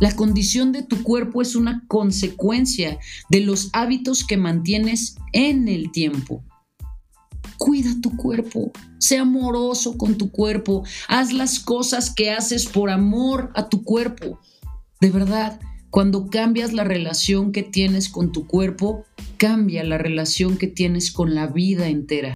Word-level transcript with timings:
La 0.00 0.16
condición 0.16 0.72
de 0.72 0.82
tu 0.82 1.02
cuerpo 1.02 1.42
es 1.42 1.54
una 1.54 1.84
consecuencia 1.86 2.98
de 3.28 3.40
los 3.40 3.68
hábitos 3.74 4.24
que 4.24 4.38
mantienes 4.38 5.16
en 5.32 5.68
el 5.68 5.92
tiempo. 5.92 6.42
Cuida 7.58 7.90
tu 8.00 8.16
cuerpo, 8.16 8.72
sé 8.98 9.18
amoroso 9.18 9.98
con 9.98 10.16
tu 10.16 10.30
cuerpo, 10.30 10.84
haz 11.06 11.34
las 11.34 11.60
cosas 11.60 12.14
que 12.14 12.30
haces 12.30 12.66
por 12.66 12.88
amor 12.88 13.52
a 13.54 13.68
tu 13.68 13.84
cuerpo. 13.84 14.40
De 15.02 15.10
verdad, 15.10 15.60
cuando 15.90 16.30
cambias 16.30 16.72
la 16.72 16.84
relación 16.84 17.52
que 17.52 17.62
tienes 17.62 18.08
con 18.08 18.32
tu 18.32 18.46
cuerpo, 18.46 19.04
cambia 19.36 19.84
la 19.84 19.98
relación 19.98 20.56
que 20.56 20.66
tienes 20.66 21.12
con 21.12 21.34
la 21.34 21.46
vida 21.46 21.88
entera. 21.88 22.34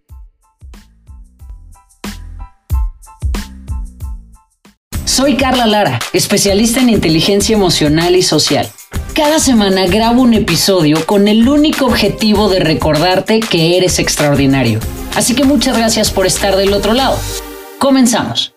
Soy 5.14 5.36
Carla 5.36 5.68
Lara, 5.68 6.00
especialista 6.12 6.80
en 6.80 6.88
inteligencia 6.88 7.54
emocional 7.54 8.16
y 8.16 8.22
social. 8.22 8.68
Cada 9.14 9.38
semana 9.38 9.86
grabo 9.86 10.22
un 10.22 10.34
episodio 10.34 11.06
con 11.06 11.28
el 11.28 11.48
único 11.48 11.86
objetivo 11.86 12.48
de 12.48 12.58
recordarte 12.58 13.38
que 13.38 13.76
eres 13.76 14.00
extraordinario. 14.00 14.80
Así 15.14 15.36
que 15.36 15.44
muchas 15.44 15.78
gracias 15.78 16.10
por 16.10 16.26
estar 16.26 16.56
del 16.56 16.72
otro 16.72 16.94
lado. 16.94 17.16
Comenzamos. 17.78 18.53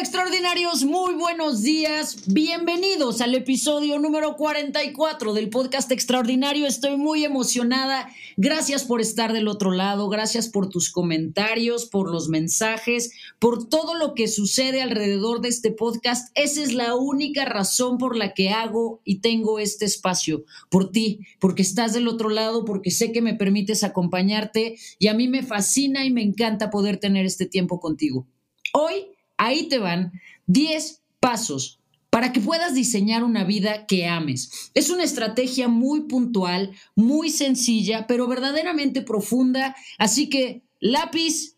Extraordinarios, 0.00 0.84
muy 0.84 1.12
buenos 1.12 1.62
días. 1.62 2.24
Bienvenidos 2.26 3.20
al 3.20 3.34
episodio 3.34 3.98
número 3.98 4.34
44 4.34 5.34
del 5.34 5.50
podcast 5.50 5.92
Extraordinario. 5.92 6.66
Estoy 6.66 6.96
muy 6.96 7.22
emocionada. 7.22 8.08
Gracias 8.38 8.84
por 8.84 9.02
estar 9.02 9.34
del 9.34 9.46
otro 9.46 9.72
lado, 9.72 10.08
gracias 10.08 10.48
por 10.48 10.70
tus 10.70 10.90
comentarios, 10.90 11.84
por 11.84 12.10
los 12.10 12.30
mensajes, 12.30 13.12
por 13.38 13.68
todo 13.68 13.94
lo 13.94 14.14
que 14.14 14.26
sucede 14.26 14.80
alrededor 14.80 15.42
de 15.42 15.50
este 15.50 15.70
podcast. 15.70 16.30
Esa 16.34 16.62
es 16.62 16.72
la 16.72 16.94
única 16.94 17.44
razón 17.44 17.98
por 17.98 18.16
la 18.16 18.32
que 18.32 18.48
hago 18.48 19.02
y 19.04 19.20
tengo 19.20 19.58
este 19.58 19.84
espacio, 19.84 20.44
por 20.70 20.92
ti, 20.92 21.26
porque 21.38 21.60
estás 21.60 21.92
del 21.92 22.08
otro 22.08 22.30
lado, 22.30 22.64
porque 22.64 22.90
sé 22.90 23.12
que 23.12 23.20
me 23.20 23.34
permites 23.34 23.84
acompañarte 23.84 24.78
y 24.98 25.08
a 25.08 25.14
mí 25.14 25.28
me 25.28 25.42
fascina 25.42 26.06
y 26.06 26.10
me 26.10 26.22
encanta 26.22 26.70
poder 26.70 26.96
tener 26.96 27.26
este 27.26 27.44
tiempo 27.44 27.80
contigo. 27.80 28.26
Hoy 28.72 29.08
Ahí 29.40 29.68
te 29.70 29.78
van 29.78 30.12
10 30.48 31.00
pasos 31.18 31.80
para 32.10 32.30
que 32.30 32.40
puedas 32.40 32.74
diseñar 32.74 33.24
una 33.24 33.42
vida 33.42 33.86
que 33.86 34.06
ames. 34.06 34.70
Es 34.74 34.90
una 34.90 35.02
estrategia 35.02 35.66
muy 35.66 36.02
puntual, 36.02 36.72
muy 36.94 37.30
sencilla, 37.30 38.06
pero 38.06 38.26
verdaderamente 38.26 39.00
profunda. 39.00 39.74
Así 39.96 40.28
que 40.28 40.62
lápiz, 40.78 41.56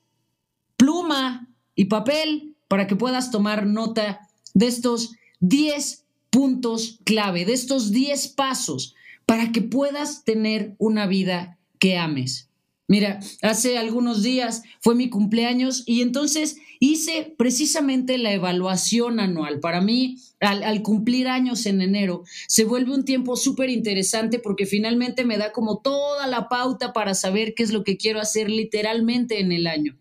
pluma 0.77 1.49
y 1.75 1.87
papel 1.87 2.55
para 2.69 2.87
que 2.87 2.95
puedas 2.95 3.33
tomar 3.33 3.67
nota 3.67 4.29
de 4.55 4.69
estos 4.69 5.17
10 5.41 6.05
puntos 6.31 7.01
clave, 7.03 7.45
de 7.45 7.55
estos 7.55 7.91
10 7.91 8.29
pasos 8.29 8.95
para 9.27 9.51
que 9.51 9.61
puedas 9.61 10.23
tener 10.23 10.77
una 10.79 11.09
vida 11.09 11.59
que 11.81 11.99
ames. 11.99 12.49
Mira, 12.89 13.21
hace 13.43 13.79
algunos 13.79 14.23
días 14.23 14.63
fue 14.81 14.95
mi 14.95 15.09
cumpleaños 15.09 15.85
y 15.87 16.03
entonces 16.03 16.57
hice 16.81 17.33
precisamente 17.39 18.19
la 18.19 18.33
evaluación 18.33 19.21
anual. 19.21 19.61
Para 19.61 19.81
mí, 19.81 20.19
al, 20.41 20.83
cumplir 20.83 21.29
años 21.29 21.65
en 21.67 21.81
enero, 21.81 22.25
se 22.49 22.65
vuelve 22.65 22.93
un 22.93 23.05
tiempo 23.05 23.37
súper 23.37 23.71
interesante 23.71 24.41
porque 24.41 24.67
finalmente 24.67 25.25
me 25.25 25.39
da 25.39 25.53
como 25.53 25.81
toda 25.81 26.27
la 26.27 26.49
pauta 26.49 26.93
para 26.93 27.15
saber 27.15 27.55
qué 27.55 27.63
es 27.63 27.73
lo 27.73 27.85
que 27.85 27.97
quiero 27.97 28.21
hacer 28.21 28.51
literalmente 28.51 29.39
en 29.39 29.53
el 29.53 29.69
año. 29.69 29.97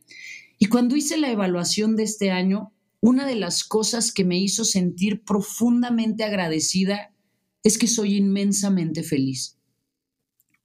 Y 0.57 0.65
cuando 0.65 0.95
hice 0.95 1.17
la 1.17 1.31
evaluación 1.31 1.95
de 1.95 2.03
este 2.03 2.31
año, 2.31 2.73
una 2.99 3.25
de 3.25 3.35
las 3.35 3.63
cosas 3.63 4.11
que 4.11 4.25
me 4.25 4.39
hizo 4.39 4.65
sentir 4.65 5.23
profundamente 5.23 6.23
agradecida 6.23 7.13
es 7.63 7.77
que 7.77 7.87
soy 7.87 8.17
inmensamente 8.17 9.03
feliz. 9.03 9.60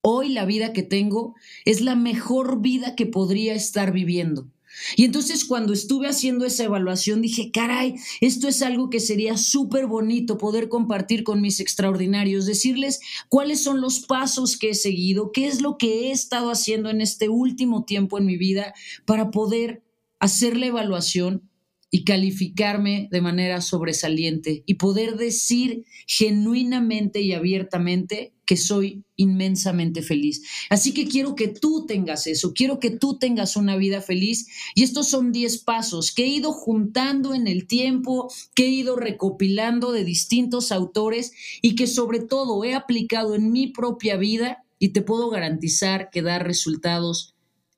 Hoy 0.09 0.29
la 0.29 0.45
vida 0.45 0.73
que 0.73 0.85
tengo 0.85 1.35
es 1.65 1.81
la 1.81 1.97
mejor 1.97 2.61
vida 2.63 2.95
que 2.95 3.07
podría 3.07 3.55
estar 3.55 3.91
viviendo. 3.91 4.49
Y 4.95 5.05
entonces 5.05 5.45
cuando 5.45 5.73
estuve 5.73 6.07
haciendo 6.07 6.45
esa 6.45 6.63
evaluación 6.63 7.23
dije, 7.23 7.51
caray, 7.51 7.97
esto 8.21 8.47
es 8.47 8.63
algo 8.63 8.89
que 8.89 9.01
sería 9.01 9.37
súper 9.37 9.89
bonito 9.89 10.39
poder 10.39 10.69
compartir 10.69 11.25
con 11.25 11.41
mis 11.41 11.59
extraordinarios, 11.59 12.47
decirles 12.47 13.01
cuáles 13.29 13.65
son 13.65 13.81
los 13.81 13.99
pasos 13.99 14.57
que 14.57 14.71
he 14.71 14.75
seguido, 14.75 15.33
qué 15.33 15.49
es 15.49 15.61
lo 15.61 15.77
que 15.77 16.03
he 16.07 16.11
estado 16.13 16.53
haciendo 16.53 16.89
en 16.89 17.01
este 17.01 17.29
último 17.29 17.85
tiempo 17.85 18.17
en 18.17 18.27
mi 18.27 18.37
vida 18.37 18.75
para 19.07 19.33
poder 19.33 19.83
hacer 20.21 20.57
la 20.57 20.67
evaluación 20.67 21.51
y 21.91 22.05
calificarme 22.05 23.09
de 23.11 23.23
manera 23.23 23.61
sobresaliente 23.61 24.63
y 24.67 24.75
poder 24.75 25.17
decir 25.17 25.85
genuinamente 26.07 27.23
y 27.23 27.33
abiertamente 27.33 28.36
que 28.47 28.57
soy 28.57 29.05
inmensamente 29.17 30.03
feliz. 30.03 30.43
Así 30.71 30.95
que 30.95 31.07
quiero 31.07 31.35
que 31.35 31.49
tú 31.49 31.85
tengas 31.87 32.27
eso, 32.27 32.55
quiero 32.55 32.79
que 32.79 32.91
tú 32.91 33.19
tengas 33.19 33.57
una 33.57 33.77
vida 33.77 34.01
feliz 34.01 34.47
y 34.75 34.85
estos 34.85 35.09
son 35.09 35.33
10 35.33 35.59
pasos 35.65 36.13
que 36.13 36.25
he 36.25 36.29
ido 36.29 36.53
juntando 36.53 37.35
en 37.35 37.49
el 37.49 37.67
tiempo, 37.67 38.33
que 38.55 38.67
he 38.67 38.71
ido 38.71 38.97
recopilando 38.97 39.93
de 39.93 40.05
distintos 40.05 40.73
autores 40.73 41.33
y 41.61 41.75
que 41.75 41.87
sobre 41.87 42.21
todo 42.21 42.65
he 42.65 42.75
aplicado 42.75 43.35
en 43.35 43.51
mi 43.51 43.67
propia 43.67 44.17
vida 44.17 44.65
y 44.79 44.91
te 44.91 45.03
puedo 45.03 45.29
garantizar 45.29 46.11
que 46.11 46.23
da 46.23 46.39
resultados 46.39 47.35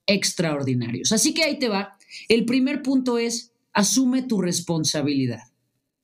extraordinarios. 0.07 1.13
Así 1.13 1.33
que 1.33 1.45
ahí 1.45 1.59
te 1.59 1.69
va. 1.69 1.97
El 2.29 2.45
primer 2.45 2.83
punto 2.83 3.19
es 3.19 3.53
asume 3.73 4.23
tu 4.23 4.41
responsabilidad. 4.41 5.43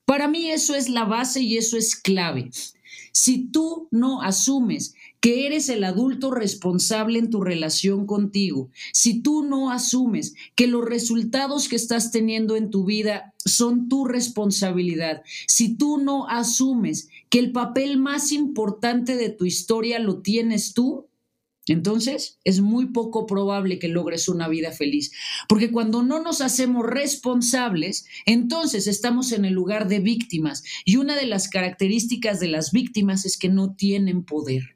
Para 0.07 0.29
mí 0.29 0.51
eso 0.51 0.75
es 0.75 0.89
la 0.89 1.05
base 1.05 1.41
y 1.41 1.57
eso 1.57 1.77
es 1.77 1.97
clave. 1.97 2.51
Si 3.17 3.47
tú 3.47 3.87
no 3.93 4.23
asumes 4.23 4.97
que 5.21 5.47
eres 5.47 5.69
el 5.69 5.85
adulto 5.85 6.33
responsable 6.33 7.21
en 7.21 7.31
tu 7.31 7.43
relación 7.43 8.07
contigo, 8.07 8.71
si 8.93 9.23
tú 9.23 9.45
no 9.45 9.71
asumes 9.71 10.35
que 10.57 10.67
los 10.67 10.85
resultados 10.85 11.69
que 11.69 11.77
estás 11.77 12.11
teniendo 12.11 12.57
en 12.57 12.71
tu 12.71 12.85
vida 12.85 13.33
son 13.39 13.89
tu 13.89 14.05
responsabilidad, 14.05 15.23
si 15.47 15.77
tú 15.77 15.99
no 15.99 16.27
asumes 16.27 17.09
que 17.31 17.39
el 17.39 17.53
papel 17.53 17.99
más 17.99 18.33
importante 18.33 19.17
de 19.17 19.29
tu 19.31 19.45
historia 19.45 20.01
lo 20.01 20.21
tienes 20.21 20.75
tú, 20.75 21.07
entonces, 21.73 22.39
es 22.45 22.61
muy 22.61 22.87
poco 22.87 23.27
probable 23.27 23.79
que 23.79 23.89
logres 23.89 24.29
una 24.29 24.49
vida 24.49 24.71
feliz, 24.73 25.13
porque 25.49 25.71
cuando 25.71 26.03
no 26.03 26.23
nos 26.23 26.41
hacemos 26.41 26.85
responsables, 26.87 28.05
entonces 28.27 28.87
estamos 28.87 29.33
en 29.33 29.45
el 29.45 29.55
lugar 29.55 29.89
de 29.89 30.01
víctimas, 30.01 30.63
y 30.85 30.97
una 30.97 31.17
de 31.17 31.27
las 31.27 31.49
características 31.49 32.41
de 32.41 32.49
las 32.49 32.73
víctimas 32.73 33.25
es 33.25 33.39
que 33.39 33.49
no 33.49 33.75
tienen 33.75 34.25
poder. 34.25 34.75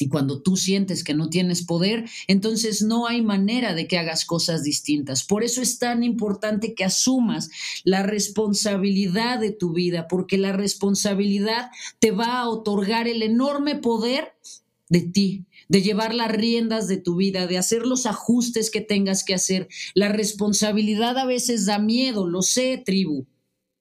Y 0.00 0.08
cuando 0.08 0.42
tú 0.42 0.56
sientes 0.56 1.04
que 1.04 1.14
no 1.14 1.28
tienes 1.28 1.64
poder, 1.64 2.08
entonces 2.26 2.82
no 2.82 3.06
hay 3.06 3.22
manera 3.22 3.72
de 3.72 3.86
que 3.86 3.98
hagas 3.98 4.24
cosas 4.24 4.64
distintas. 4.64 5.22
Por 5.22 5.44
eso 5.44 5.62
es 5.62 5.78
tan 5.78 6.02
importante 6.02 6.74
que 6.74 6.84
asumas 6.84 7.50
la 7.84 8.02
responsabilidad 8.02 9.38
de 9.38 9.52
tu 9.52 9.72
vida, 9.72 10.08
porque 10.08 10.38
la 10.38 10.52
responsabilidad 10.52 11.70
te 12.00 12.10
va 12.10 12.38
a 12.38 12.48
otorgar 12.48 13.06
el 13.06 13.22
enorme 13.22 13.76
poder 13.76 14.32
de 14.88 15.02
ti, 15.02 15.46
de 15.72 15.80
llevar 15.80 16.14
las 16.14 16.30
riendas 16.30 16.86
de 16.86 16.98
tu 16.98 17.16
vida, 17.16 17.46
de 17.46 17.56
hacer 17.56 17.86
los 17.86 18.04
ajustes 18.04 18.70
que 18.70 18.82
tengas 18.82 19.24
que 19.24 19.32
hacer. 19.32 19.68
La 19.94 20.10
responsabilidad 20.10 21.16
a 21.16 21.24
veces 21.24 21.64
da 21.64 21.78
miedo, 21.78 22.28
lo 22.28 22.42
sé, 22.42 22.82
tribu, 22.84 23.26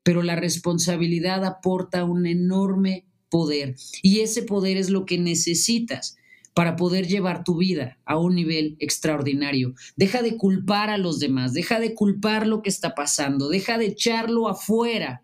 pero 0.02 0.24
la 0.24 0.38
responsabilidad 0.38 1.44
aporta 1.44 2.06
un 2.06 2.28
enorme 2.28 3.07
poder 3.28 3.75
y 4.02 4.22
ese 4.22 4.44
poder 4.44 4.78
es 4.78 4.90
lo 4.90 5.06
que 5.06 5.18
necesitas 5.18 6.16
para 6.53 6.78
poder 6.78 7.09
llevar 7.09 7.44
tu 7.44 7.57
vida 7.57 8.00
a 8.06 8.18
un 8.18 8.35
nivel 8.35 8.78
extraordinario. 8.79 9.73
Deja 9.97 10.22
de 10.22 10.38
culpar 10.38 10.90
a 10.90 10.97
los 10.97 11.19
demás, 11.19 11.52
deja 11.52 11.81
de 11.81 11.94
culpar 11.94 12.47
lo 12.47 12.61
que 12.61 12.70
está 12.70 12.96
pasando, 12.96 13.49
deja 13.49 13.78
de 13.78 13.88
echarlo 13.88 14.47
afuera 14.47 15.23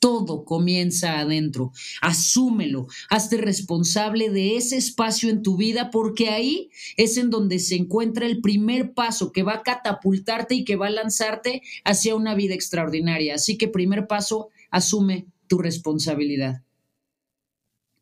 todo 0.00 0.44
comienza 0.44 1.20
adentro. 1.20 1.72
Asúmelo, 2.00 2.88
hazte 3.08 3.36
responsable 3.36 4.30
de 4.30 4.56
ese 4.56 4.76
espacio 4.76 5.30
en 5.30 5.42
tu 5.42 5.56
vida 5.56 5.90
porque 5.90 6.30
ahí 6.30 6.70
es 6.96 7.16
en 7.18 7.30
donde 7.30 7.58
se 7.60 7.76
encuentra 7.76 8.26
el 8.26 8.40
primer 8.40 8.94
paso 8.94 9.30
que 9.30 9.44
va 9.44 9.54
a 9.54 9.62
catapultarte 9.62 10.56
y 10.56 10.64
que 10.64 10.76
va 10.76 10.88
a 10.88 10.90
lanzarte 10.90 11.62
hacia 11.84 12.16
una 12.16 12.34
vida 12.34 12.54
extraordinaria. 12.54 13.36
Así 13.36 13.56
que 13.56 13.68
primer 13.68 14.06
paso, 14.08 14.48
asume 14.70 15.26
tu 15.46 15.58
responsabilidad. 15.58 16.62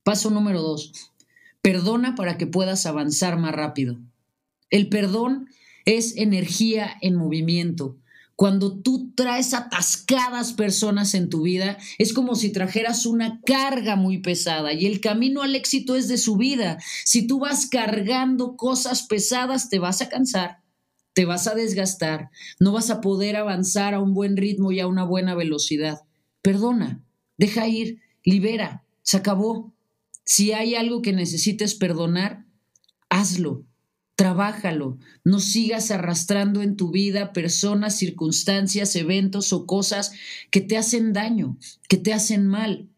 Paso 0.05 0.31
número 0.31 0.63
dos, 0.63 1.13
perdona 1.61 2.15
para 2.15 2.39
que 2.39 2.47
puedas 2.47 2.87
avanzar 2.87 3.39
más 3.39 3.55
rápido. 3.55 3.99
El 4.71 4.89
perdón 4.89 5.49
es 5.85 6.17
energía 6.17 6.97
en 7.01 7.17
movimiento. 7.17 7.97
Cuando 8.39 8.79
tú 8.79 9.11
traes 9.17 9.53
atascadas 9.53 10.53
personas 10.53 11.15
en 11.15 11.29
tu 11.29 11.43
vida, 11.43 11.77
es 11.99 12.13
como 12.13 12.37
si 12.37 12.51
trajeras 12.51 13.05
una 13.05 13.41
carga 13.41 13.97
muy 13.97 14.19
pesada 14.19 14.73
y 14.73 14.87
el 14.87 15.01
camino 15.01 15.43
al 15.43 15.57
éxito 15.57 15.97
es 15.97 16.07
de 16.07 16.19
su 16.19 16.37
vida. 16.37 16.79
Si 17.05 17.27
tú 17.27 17.41
vas 17.41 17.67
cargando 17.67 18.57
cosas 18.57 19.03
pesadas, 19.03 19.69
te 19.71 19.81
vas 19.81 20.03
a 20.03 20.09
cansar, 20.09 20.63
te 21.15 21.25
vas 21.25 21.49
a 21.49 21.57
desgastar, 21.57 22.31
no 22.61 22.71
vas 22.71 22.91
a 22.91 23.01
poder 23.01 23.35
avanzar 23.35 23.93
a 23.93 24.01
un 24.01 24.15
buen 24.15 24.37
ritmo 24.37 24.71
y 24.71 24.79
a 24.79 24.87
una 24.87 25.03
buena 25.03 25.35
velocidad. 25.35 26.03
Perdona, 26.41 27.03
deja 27.39 27.67
ir 27.67 27.99
libera, 28.23 28.85
se 29.03 29.17
acabó. 29.17 29.75
Si 30.23 30.53
hay 30.53 30.77
algo 30.77 31.03
que 31.03 31.13
necesites 31.13 31.75
perdonar, 31.75 32.45
hazlo, 33.09 33.65
trabájalo, 34.19 34.99
no 35.23 35.39
sigas 35.39 35.93
arrastrando 35.93 36.61
en 36.61 36.75
tu 36.75 36.91
vida 36.91 37.33
personas, 37.33 37.97
circunstancias, 37.97 38.97
eventos 38.97 39.53
o 39.53 39.65
cosas 39.65 40.11
que 40.51 40.61
te 40.61 40.77
hacen 40.77 41.13
daño, 41.13 41.57
que 41.89 41.99
te 41.99 42.13
hacen 42.13 42.49
mal. 42.49 42.89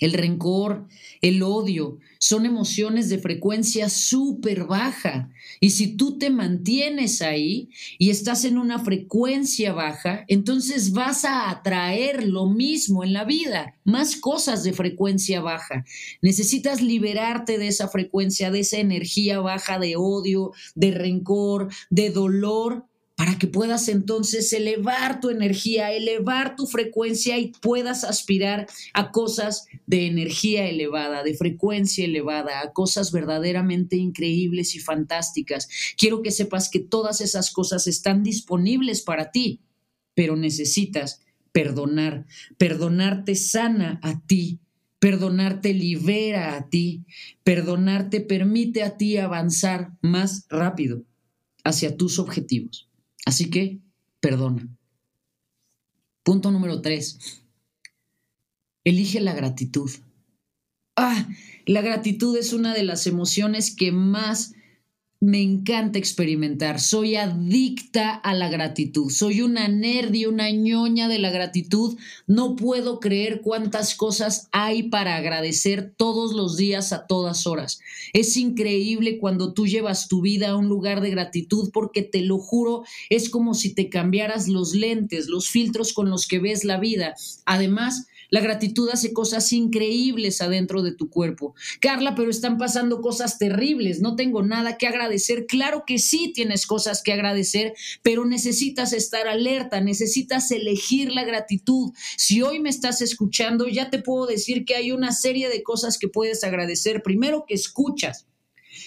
El 0.00 0.12
rencor, 0.12 0.88
el 1.20 1.42
odio, 1.42 1.98
son 2.18 2.46
emociones 2.46 3.08
de 3.08 3.18
frecuencia 3.18 3.88
súper 3.88 4.64
baja. 4.64 5.30
Y 5.60 5.70
si 5.70 5.96
tú 5.96 6.18
te 6.18 6.30
mantienes 6.30 7.22
ahí 7.22 7.68
y 7.96 8.10
estás 8.10 8.44
en 8.44 8.58
una 8.58 8.80
frecuencia 8.80 9.72
baja, 9.72 10.24
entonces 10.26 10.92
vas 10.92 11.24
a 11.24 11.48
atraer 11.48 12.26
lo 12.26 12.46
mismo 12.46 13.04
en 13.04 13.12
la 13.12 13.24
vida, 13.24 13.78
más 13.84 14.16
cosas 14.16 14.64
de 14.64 14.72
frecuencia 14.72 15.40
baja. 15.40 15.84
Necesitas 16.22 16.82
liberarte 16.82 17.56
de 17.56 17.68
esa 17.68 17.88
frecuencia, 17.88 18.50
de 18.50 18.60
esa 18.60 18.78
energía 18.78 19.38
baja 19.38 19.78
de 19.78 19.94
odio, 19.96 20.52
de 20.74 20.90
rencor, 20.90 21.68
de 21.90 22.10
dolor 22.10 22.86
para 23.16 23.38
que 23.38 23.46
puedas 23.46 23.88
entonces 23.88 24.52
elevar 24.52 25.20
tu 25.20 25.30
energía, 25.30 25.92
elevar 25.92 26.56
tu 26.56 26.66
frecuencia 26.66 27.38
y 27.38 27.52
puedas 27.60 28.02
aspirar 28.02 28.66
a 28.92 29.12
cosas 29.12 29.66
de 29.86 30.06
energía 30.06 30.68
elevada, 30.68 31.22
de 31.22 31.34
frecuencia 31.34 32.04
elevada, 32.04 32.60
a 32.60 32.72
cosas 32.72 33.12
verdaderamente 33.12 33.96
increíbles 33.96 34.74
y 34.74 34.80
fantásticas. 34.80 35.68
Quiero 35.96 36.22
que 36.22 36.32
sepas 36.32 36.68
que 36.68 36.80
todas 36.80 37.20
esas 37.20 37.52
cosas 37.52 37.86
están 37.86 38.24
disponibles 38.24 39.02
para 39.02 39.30
ti, 39.30 39.60
pero 40.14 40.34
necesitas 40.34 41.20
perdonar. 41.52 42.26
Perdonarte 42.58 43.36
sana 43.36 44.00
a 44.02 44.20
ti. 44.26 44.58
Perdonarte 44.98 45.72
libera 45.72 46.56
a 46.56 46.68
ti. 46.68 47.04
Perdonarte 47.44 48.20
permite 48.20 48.82
a 48.82 48.96
ti 48.96 49.18
avanzar 49.18 49.92
más 50.00 50.46
rápido 50.48 51.04
hacia 51.62 51.96
tus 51.96 52.18
objetivos. 52.18 52.88
Así 53.24 53.50
que, 53.50 53.80
perdona. 54.20 54.68
Punto 56.22 56.50
número 56.50 56.80
tres. 56.80 57.42
Elige 58.84 59.20
la 59.20 59.34
gratitud. 59.34 59.90
Ah, 60.96 61.28
la 61.66 61.82
gratitud 61.82 62.36
es 62.36 62.52
una 62.52 62.74
de 62.74 62.84
las 62.84 63.06
emociones 63.06 63.74
que 63.74 63.92
más 63.92 64.53
me 65.24 65.40
encanta 65.40 65.98
experimentar. 65.98 66.78
Soy 66.78 67.16
adicta 67.16 68.12
a 68.14 68.34
la 68.34 68.50
gratitud. 68.50 69.10
Soy 69.10 69.40
una 69.40 69.68
nerd 69.68 70.12
y 70.12 70.26
una 70.26 70.50
ñoña 70.50 71.08
de 71.08 71.18
la 71.18 71.30
gratitud. 71.30 71.96
No 72.26 72.56
puedo 72.56 73.00
creer 73.00 73.40
cuántas 73.40 73.94
cosas 73.94 74.48
hay 74.52 74.82
para 74.82 75.16
agradecer 75.16 75.94
todos 75.96 76.34
los 76.34 76.58
días 76.58 76.92
a 76.92 77.06
todas 77.06 77.46
horas. 77.46 77.80
Es 78.12 78.36
increíble 78.36 79.18
cuando 79.18 79.54
tú 79.54 79.66
llevas 79.66 80.08
tu 80.08 80.20
vida 80.20 80.50
a 80.50 80.56
un 80.56 80.68
lugar 80.68 81.00
de 81.00 81.08
gratitud 81.08 81.70
porque 81.72 82.02
te 82.02 82.20
lo 82.20 82.36
juro, 82.36 82.84
es 83.08 83.30
como 83.30 83.54
si 83.54 83.74
te 83.74 83.88
cambiaras 83.88 84.46
los 84.48 84.74
lentes, 84.74 85.28
los 85.28 85.48
filtros 85.48 85.94
con 85.94 86.10
los 86.10 86.28
que 86.28 86.38
ves 86.38 86.64
la 86.64 86.78
vida. 86.78 87.14
Además, 87.46 88.08
la 88.34 88.40
gratitud 88.40 88.88
hace 88.90 89.12
cosas 89.12 89.52
increíbles 89.52 90.40
adentro 90.40 90.82
de 90.82 90.92
tu 90.92 91.08
cuerpo. 91.08 91.54
Carla, 91.80 92.16
pero 92.16 92.30
están 92.30 92.58
pasando 92.58 93.00
cosas 93.00 93.38
terribles, 93.38 94.00
no 94.00 94.16
tengo 94.16 94.42
nada 94.42 94.76
que 94.76 94.88
agradecer. 94.88 95.13
Claro 95.48 95.84
que 95.86 95.98
sí 95.98 96.32
tienes 96.34 96.66
cosas 96.66 97.02
que 97.02 97.12
agradecer, 97.12 97.74
pero 98.02 98.24
necesitas 98.24 98.92
estar 98.92 99.26
alerta, 99.28 99.80
necesitas 99.80 100.50
elegir 100.50 101.12
la 101.12 101.24
gratitud. 101.24 101.92
Si 102.16 102.42
hoy 102.42 102.60
me 102.60 102.70
estás 102.70 103.00
escuchando, 103.00 103.68
ya 103.68 103.90
te 103.90 104.00
puedo 104.00 104.26
decir 104.26 104.64
que 104.64 104.74
hay 104.74 104.92
una 104.92 105.12
serie 105.12 105.48
de 105.48 105.62
cosas 105.62 105.98
que 105.98 106.08
puedes 106.08 106.44
agradecer. 106.44 107.02
Primero, 107.02 107.44
que 107.46 107.54
escuchas. 107.54 108.26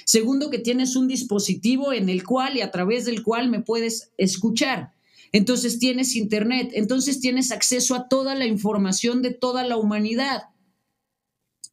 Segundo, 0.06 0.50
que 0.50 0.60
tienes 0.60 0.96
un 0.96 1.08
dispositivo 1.08 1.94
en 1.94 2.10
el 2.10 2.24
cual 2.24 2.58
y 2.58 2.62
a 2.62 2.72
través 2.72 3.06
del 3.06 3.24
cual 3.24 3.50
me 3.50 3.62
puedes 3.62 4.12
escuchar 4.18 4.92
entonces 5.32 5.80
tienes 5.80 6.16
internet, 6.16 6.72
entonces 6.74 7.20
tienes 7.20 7.52
acceso 7.52 7.96
a 7.96 8.08
toda 8.08 8.36
la 8.36 8.46
información 8.46 9.22
de 9.22 9.34
toda 9.34 9.64
la 9.64 9.78
humanidad. 9.78 10.44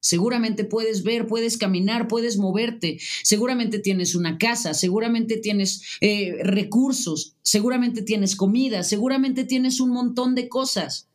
Seguramente 0.05 0.65
puedes 0.65 1.03
ver, 1.03 1.27
puedes 1.27 1.57
caminar, 1.57 2.09
puedes 2.09 2.37
moverte, 2.37 2.99
seguramente 3.23 3.79
tienes 3.79 4.15
una 4.15 4.37
casa, 4.37 4.75
seguramente 4.75 5.39
tienes 5.39 5.81
eh, 6.03 6.37
recursos, 6.43 7.37
seguramente 7.41 8.03
tienes 8.03 8.37
comida, 8.37 8.83
seguramente 8.83 9.45
tienes 9.45 9.81
un 9.81 9.93
montón 9.93 10.35
de 10.35 10.51
cosas. 10.51 11.09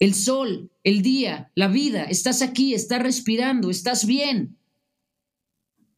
El 0.00 0.14
sol, 0.14 0.72
el 0.82 1.02
día, 1.02 1.52
la 1.54 1.68
vida, 1.68 2.02
estás 2.02 2.42
aquí, 2.42 2.74
estás 2.74 3.00
respirando, 3.00 3.70
estás 3.70 4.04
bien. 4.04 4.58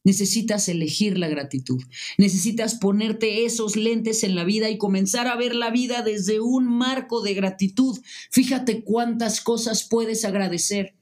Necesitas 0.03 0.69
elegir 0.69 1.17
la 1.17 1.29
gratitud. 1.29 1.81
Necesitas 2.19 2.75
ponerte 2.75 3.45
esos 3.45 3.75
lentes 3.75 4.23
en 4.23 4.35
la 4.35 4.43
vida 4.43 4.69
y 4.69 4.77
comenzar 4.77 5.25
a 5.25 5.35
ver 5.35 5.55
la 5.55 5.71
vida 5.71 6.03
desde 6.03 6.39
un 6.39 6.67
marco 6.67 7.23
de 7.23 7.33
gratitud. 7.33 7.97
Fíjate 8.29 8.83
cuántas 8.83 9.41
cosas 9.41 9.87
puedes 9.89 10.23
agradecer. 10.23 10.93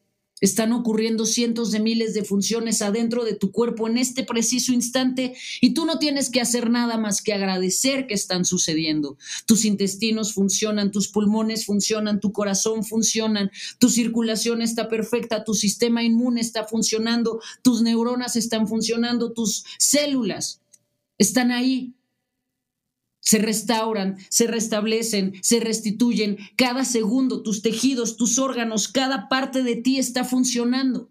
Están 0.42 0.74
ocurriendo 0.74 1.26
cientos 1.26 1.72
de 1.72 1.80
miles 1.80 2.14
de 2.14 2.26
funciones 2.26 2.82
adentro 2.82 3.24
de 3.24 3.36
tu 3.36 3.52
cuerpo 3.52 3.88
en 3.88 3.98
este 3.98 4.24
preciso 4.24 4.74
instante 4.74 5.34
y 5.62 5.74
tú 5.74 5.86
no 5.86 5.98
tienes 5.98 6.30
que 6.30 6.42
hacer 6.42 6.70
nada 6.70 6.98
más 6.98 7.22
que 7.22 7.34
agradecer 7.34 8.06
que 8.06 8.14
están 8.14 8.44
sucediendo. 8.44 9.18
Tus 9.46 9.64
intestinos 9.64 10.34
funcionan, 10.34 10.92
tus 10.92 11.08
pulmones 11.08 11.66
funcionan, 11.66 12.20
tu 12.20 12.34
corazón 12.34 12.84
funcionan, 12.84 13.50
tu 13.80 13.90
circulación 13.90 14.62
está 14.62 14.90
perfecta, 14.90 15.46
tu 15.46 15.54
sistema 15.54 16.04
inmune 16.04 16.42
está 16.42 16.66
funcionando, 16.66 17.40
tus 17.62 17.82
neuronas 17.82 18.36
están 18.36 18.68
funcionando, 18.68 19.32
tus 19.32 19.64
células 19.80 20.62
están 21.18 21.52
ahí 21.52 21.95
se 23.26 23.40
restauran, 23.40 24.18
se 24.30 24.48
restablecen, 24.48 25.34
se 25.42 25.60
restituyen. 25.60 26.38
Cada 26.56 26.86
segundo 26.86 27.42
tus 27.42 27.62
tejidos, 27.62 28.18
tus 28.18 28.38
órganos, 28.38 28.88
cada 28.88 29.28
parte 29.28 29.64
de 29.64 29.76
ti 29.76 29.98
está 29.98 30.24
funcionando. 30.24 31.10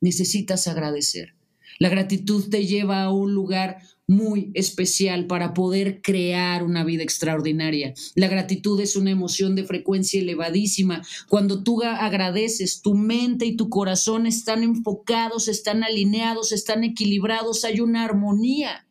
Necesitas 0.00 0.66
agradecer. 0.66 1.34
La 1.78 1.90
gratitud 1.90 2.48
te 2.48 2.66
lleva 2.66 3.02
a 3.02 3.12
un 3.12 3.34
lugar 3.34 3.78
muy 4.06 4.50
especial 4.54 5.26
para 5.26 5.54
poder 5.54 6.00
crear 6.02 6.62
una 6.64 6.82
vida 6.82 7.02
extraordinaria. 7.02 7.94
La 8.14 8.28
gratitud 8.28 8.80
es 8.80 8.96
una 8.96 9.10
emoción 9.10 9.54
de 9.54 9.64
frecuencia 9.64 10.20
elevadísima. 10.20 11.02
Cuando 11.28 11.62
tú 11.62 11.82
agradeces, 11.82 12.80
tu 12.82 12.94
mente 12.94 13.44
y 13.46 13.56
tu 13.56 13.68
corazón 13.68 14.26
están 14.26 14.62
enfocados, 14.62 15.48
están 15.48 15.84
alineados, 15.84 16.52
están 16.52 16.84
equilibrados, 16.84 17.64
hay 17.64 17.80
una 17.80 18.04
armonía 18.04 18.86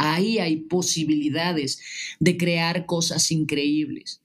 ahí 0.00 0.38
hay 0.38 0.56
posibilidades 0.56 1.80
de 2.18 2.36
crear 2.36 2.86
cosas 2.86 3.30
increíbles. 3.30 4.22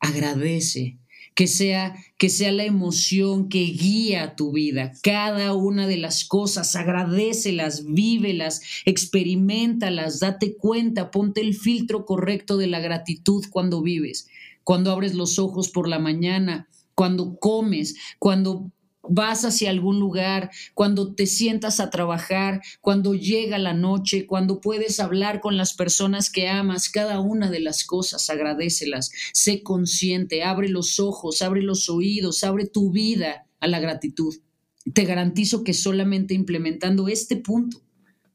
Agradece, 0.00 0.98
que 1.34 1.46
sea, 1.46 1.96
que 2.18 2.28
sea 2.28 2.50
la 2.50 2.64
emoción 2.64 3.48
que 3.48 3.60
guía 3.60 4.34
tu 4.34 4.52
vida. 4.52 4.92
Cada 5.02 5.54
una 5.54 5.86
de 5.86 5.98
las 5.98 6.24
cosas, 6.24 6.74
agradecelas, 6.74 7.84
vívelas, 7.86 8.62
experimentalas, 8.84 10.18
date 10.18 10.56
cuenta, 10.56 11.10
ponte 11.10 11.40
el 11.42 11.54
filtro 11.54 12.04
correcto 12.04 12.56
de 12.56 12.66
la 12.66 12.80
gratitud 12.80 13.44
cuando 13.50 13.82
vives, 13.82 14.28
cuando 14.64 14.90
abres 14.90 15.14
los 15.14 15.38
ojos 15.38 15.68
por 15.68 15.88
la 15.88 16.00
mañana, 16.00 16.68
cuando 16.94 17.38
comes, 17.38 17.94
cuando 18.18 18.72
vas 19.08 19.44
hacia 19.44 19.70
algún 19.70 19.98
lugar, 19.98 20.50
cuando 20.74 21.14
te 21.14 21.26
sientas 21.26 21.80
a 21.80 21.90
trabajar, 21.90 22.62
cuando 22.80 23.14
llega 23.14 23.58
la 23.58 23.74
noche, 23.74 24.26
cuando 24.26 24.60
puedes 24.60 25.00
hablar 25.00 25.40
con 25.40 25.56
las 25.56 25.74
personas 25.74 26.30
que 26.30 26.48
amas, 26.48 26.88
cada 26.88 27.20
una 27.20 27.50
de 27.50 27.60
las 27.60 27.84
cosas, 27.84 28.28
agradecelas, 28.30 29.10
sé 29.32 29.62
consciente, 29.62 30.42
abre 30.42 30.68
los 30.68 31.00
ojos, 31.00 31.42
abre 31.42 31.62
los 31.62 31.88
oídos, 31.88 32.44
abre 32.44 32.66
tu 32.66 32.90
vida 32.90 33.46
a 33.60 33.66
la 33.66 33.80
gratitud. 33.80 34.34
Te 34.92 35.04
garantizo 35.04 35.64
que 35.64 35.74
solamente 35.74 36.34
implementando 36.34 37.08
este 37.08 37.36
punto 37.36 37.82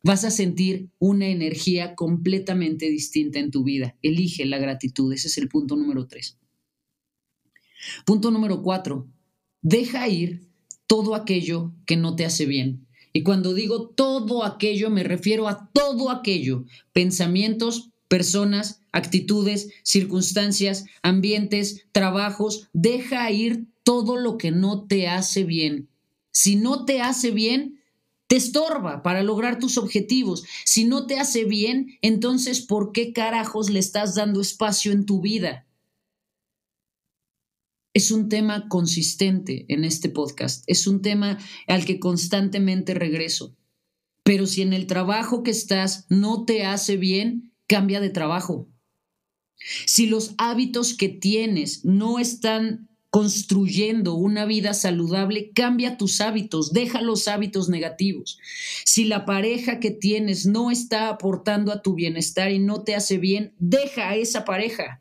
vas 0.03 0.25
a 0.25 0.31
sentir 0.31 0.89
una 0.99 1.27
energía 1.27 1.95
completamente 1.95 2.89
distinta 2.89 3.39
en 3.39 3.51
tu 3.51 3.63
vida. 3.63 3.95
Elige 4.01 4.45
la 4.45 4.57
gratitud, 4.57 5.13
ese 5.13 5.27
es 5.27 5.37
el 5.37 5.47
punto 5.47 5.75
número 5.75 6.07
tres. 6.07 6.37
Punto 8.05 8.31
número 8.31 8.61
cuatro, 8.61 9.07
deja 9.61 10.07
ir 10.07 10.50
todo 10.91 11.15
aquello 11.15 11.71
que 11.85 11.95
no 11.95 12.17
te 12.17 12.25
hace 12.25 12.45
bien. 12.45 12.85
Y 13.13 13.23
cuando 13.23 13.53
digo 13.53 13.87
todo 13.87 14.43
aquello, 14.43 14.89
me 14.89 15.03
refiero 15.03 15.47
a 15.47 15.69
todo 15.71 16.09
aquello, 16.09 16.65
pensamientos, 16.91 17.91
personas, 18.09 18.81
actitudes, 18.91 19.69
circunstancias, 19.83 20.83
ambientes, 21.01 21.85
trabajos, 21.93 22.67
deja 22.73 23.31
ir 23.31 23.67
todo 23.83 24.17
lo 24.17 24.37
que 24.37 24.51
no 24.51 24.85
te 24.85 25.07
hace 25.07 25.45
bien. 25.45 25.87
Si 26.31 26.57
no 26.57 26.83
te 26.83 26.99
hace 26.99 27.31
bien, 27.31 27.79
te 28.27 28.35
estorba 28.35 29.01
para 29.01 29.23
lograr 29.23 29.59
tus 29.59 29.77
objetivos. 29.77 30.43
Si 30.65 30.83
no 30.83 31.05
te 31.07 31.19
hace 31.19 31.45
bien, 31.45 31.97
entonces 32.01 32.59
¿por 32.59 32.91
qué 32.91 33.13
carajos 33.13 33.69
le 33.69 33.79
estás 33.79 34.13
dando 34.15 34.41
espacio 34.41 34.91
en 34.91 35.05
tu 35.05 35.21
vida? 35.21 35.65
Es 37.93 38.11
un 38.11 38.29
tema 38.29 38.67
consistente 38.69 39.65
en 39.67 39.83
este 39.83 40.09
podcast, 40.09 40.63
es 40.67 40.87
un 40.87 41.01
tema 41.01 41.37
al 41.67 41.85
que 41.85 41.99
constantemente 41.99 42.93
regreso. 42.93 43.55
Pero 44.23 44.45
si 44.47 44.61
en 44.61 44.73
el 44.73 44.87
trabajo 44.87 45.43
que 45.43 45.51
estás 45.51 46.05
no 46.09 46.45
te 46.45 46.63
hace 46.63 46.97
bien, 46.97 47.53
cambia 47.67 47.99
de 47.99 48.09
trabajo. 48.09 48.69
Si 49.85 50.07
los 50.07 50.33
hábitos 50.37 50.93
que 50.93 51.09
tienes 51.09 51.85
no 51.85 52.19
están 52.19 52.87
construyendo 53.09 54.15
una 54.15 54.45
vida 54.45 54.73
saludable, 54.73 55.51
cambia 55.53 55.97
tus 55.97 56.21
hábitos, 56.21 56.71
deja 56.71 57.01
los 57.01 57.27
hábitos 57.27 57.67
negativos. 57.67 58.39
Si 58.85 59.03
la 59.03 59.25
pareja 59.25 59.79
que 59.79 59.91
tienes 59.91 60.45
no 60.45 60.71
está 60.71 61.09
aportando 61.09 61.73
a 61.73 61.81
tu 61.81 61.93
bienestar 61.93 62.51
y 62.51 62.59
no 62.59 62.83
te 62.83 62.95
hace 62.95 63.17
bien, 63.17 63.53
deja 63.59 64.09
a 64.09 64.15
esa 64.15 64.45
pareja. 64.45 65.00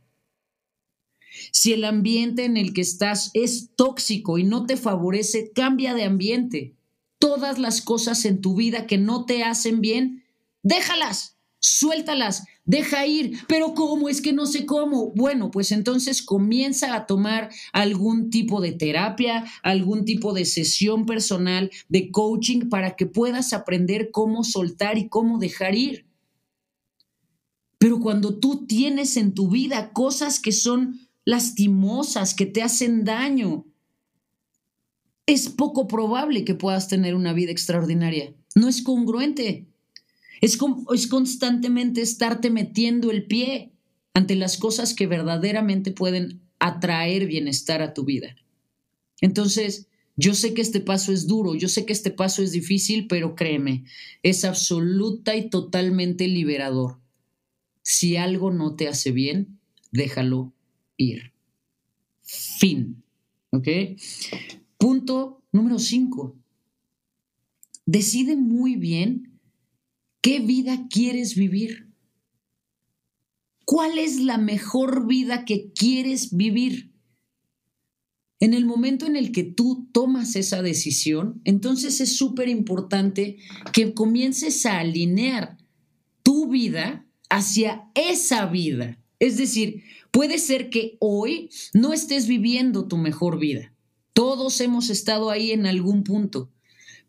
Si 1.52 1.73
el 1.73 1.85
ambiente 1.85 2.45
en 2.45 2.57
el 2.57 2.73
que 2.73 2.80
estás 2.80 3.30
es 3.35 3.71
tóxico 3.76 4.38
y 4.38 4.45
no 4.45 4.66
te 4.66 4.76
favorece, 4.76 5.52
cambia 5.54 5.95
de 5.95 6.04
ambiente. 6.04 6.75
Todas 7.19 7.59
las 7.59 7.83
cosas 7.83 8.25
en 8.25 8.40
tu 8.40 8.54
vida 8.54 8.87
que 8.87 8.99
no 8.99 9.25
te 9.26 9.45
hacen 9.45 9.80
bien, 9.80 10.25
déjalas, 10.62 11.37
suéltalas, 11.59 12.45
deja 12.64 13.07
ir. 13.07 13.38
Pero 13.47 13.75
¿cómo? 13.75 14.09
Es 14.09 14.21
que 14.21 14.33
no 14.33 14.47
sé 14.47 14.66
cómo. 14.66 15.12
Bueno, 15.14 15.50
pues 15.50 15.73
entonces 15.73 16.23
comienza 16.23 16.95
a 16.95 17.07
tomar 17.07 17.50
algún 17.73 18.30
tipo 18.30 18.61
de 18.61 18.73
terapia, 18.73 19.45
algún 19.62 20.04
tipo 20.04 20.33
de 20.33 20.45
sesión 20.45 21.07
personal, 21.07 21.71
de 21.88 22.11
coaching, 22.11 22.69
para 22.69 22.97
que 22.97 23.07
puedas 23.07 23.52
aprender 23.52 24.11
cómo 24.11 24.45
soltar 24.45 24.99
y 24.99 25.09
cómo 25.09 25.38
dejar 25.38 25.75
ir. 25.75 26.07
Pero 27.78 27.99
cuando 27.99 28.38
tú 28.38 28.66
tienes 28.66 29.16
en 29.16 29.35
tu 29.35 29.49
vida 29.49 29.92
cosas 29.92 30.38
que 30.38 30.52
son 30.52 31.10
lastimosas, 31.30 32.34
que 32.34 32.44
te 32.44 32.60
hacen 32.60 33.04
daño, 33.04 33.64
es 35.26 35.49
poco 35.49 35.87
probable 35.87 36.44
que 36.44 36.56
puedas 36.56 36.88
tener 36.88 37.14
una 37.14 37.32
vida 37.32 37.52
extraordinaria. 37.52 38.34
No 38.56 38.66
es 38.66 38.82
congruente. 38.82 39.68
Es, 40.40 40.58
es 40.92 41.06
constantemente 41.06 42.00
estarte 42.02 42.50
metiendo 42.50 43.12
el 43.12 43.26
pie 43.26 43.70
ante 44.12 44.34
las 44.34 44.56
cosas 44.56 44.92
que 44.92 45.06
verdaderamente 45.06 45.92
pueden 45.92 46.40
atraer 46.58 47.26
bienestar 47.26 47.80
a 47.80 47.94
tu 47.94 48.04
vida. 48.04 48.34
Entonces, 49.20 49.87
yo 50.16 50.34
sé 50.34 50.52
que 50.52 50.62
este 50.62 50.80
paso 50.80 51.12
es 51.12 51.28
duro, 51.28 51.54
yo 51.54 51.68
sé 51.68 51.87
que 51.87 51.92
este 51.92 52.10
paso 52.10 52.42
es 52.42 52.50
difícil, 52.50 53.06
pero 53.06 53.37
créeme, 53.37 53.84
es 54.25 54.44
absoluta 54.44 55.37
y 55.37 55.49
totalmente 55.49 56.26
liberador. 56.26 56.99
Si 57.82 58.16
algo 58.16 58.50
no 58.50 58.75
te 58.75 58.88
hace 58.88 59.12
bien, 59.12 59.60
déjalo 59.92 60.52
ir. 61.00 61.33
Fin. 62.23 63.02
¿Ok? 63.50 63.69
Punto 64.78 65.42
número 65.52 65.78
cinco. 65.78 66.37
Decide 67.87 68.37
muy 68.37 68.76
bien 68.76 69.40
qué 70.21 70.40
vida 70.40 70.87
quieres 70.88 71.35
vivir. 71.35 71.88
¿Cuál 73.64 73.99
es 73.99 74.21
la 74.21 74.38
mejor 74.38 75.07
vida 75.07 75.45
que 75.45 75.73
quieres 75.73 76.37
vivir? 76.37 76.92
En 78.40 78.54
el 78.54 78.64
momento 78.64 79.07
en 79.07 79.16
el 79.16 79.33
que 79.33 79.45
tú 79.45 79.88
tomas 79.92 80.35
esa 80.35 80.62
decisión, 80.62 81.40
entonces 81.45 82.00
es 82.00 82.16
súper 82.16 82.49
importante 82.49 83.37
que 83.73 83.92
comiences 83.92 84.64
a 84.66 84.80
alinear 84.80 85.59
tu 86.23 86.49
vida 86.49 87.07
hacia 87.28 87.90
esa 87.95 88.47
vida. 88.47 88.99
Es 89.19 89.37
decir, 89.37 89.85
Puede 90.11 90.38
ser 90.38 90.71
que 90.71 90.97
hoy 90.99 91.50
no 91.73 91.93
estés 91.93 92.26
viviendo 92.26 92.88
tu 92.88 92.97
mejor 92.97 93.38
vida. 93.38 93.73
Todos 94.12 94.61
hemos 94.61 94.90
estado 94.90 95.31
ahí 95.31 95.52
en 95.52 95.67
algún 95.67 96.02
punto. 96.02 96.50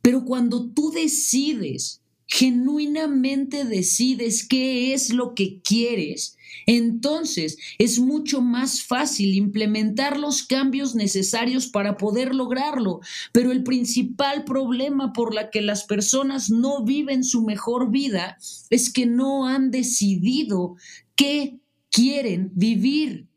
Pero 0.02 0.26
cuando 0.26 0.70
tú 0.70 0.92
decides, 0.92 2.02
genuinamente 2.26 3.66
decides 3.66 4.48
qué 4.48 4.94
es 4.94 5.14
lo 5.14 5.36
que 5.36 5.62
quieres, 5.62 6.38
entonces 6.66 7.58
es 7.78 8.00
mucho 8.00 8.42
más 8.42 8.84
fácil 8.84 9.36
implementar 9.36 10.20
los 10.20 10.44
cambios 10.44 10.96
necesarios 10.96 11.68
para 11.68 11.98
poder 11.98 12.36
lograrlo. 12.36 13.02
Pero 13.32 13.52
el 13.52 13.64
principal 13.64 14.44
problema 14.44 15.14
por 15.14 15.34
la 15.34 15.50
que 15.50 15.62
las 15.62 15.84
personas 15.84 16.50
no 16.50 16.84
viven 16.84 17.24
su 17.24 17.44
mejor 17.44 17.92
vida 17.92 18.38
es 18.70 18.92
que 18.92 19.06
no 19.06 19.48
han 19.48 19.72
decidido 19.72 20.76
qué 21.16 21.61
quieren 21.92 22.52
vivir. 22.56 23.28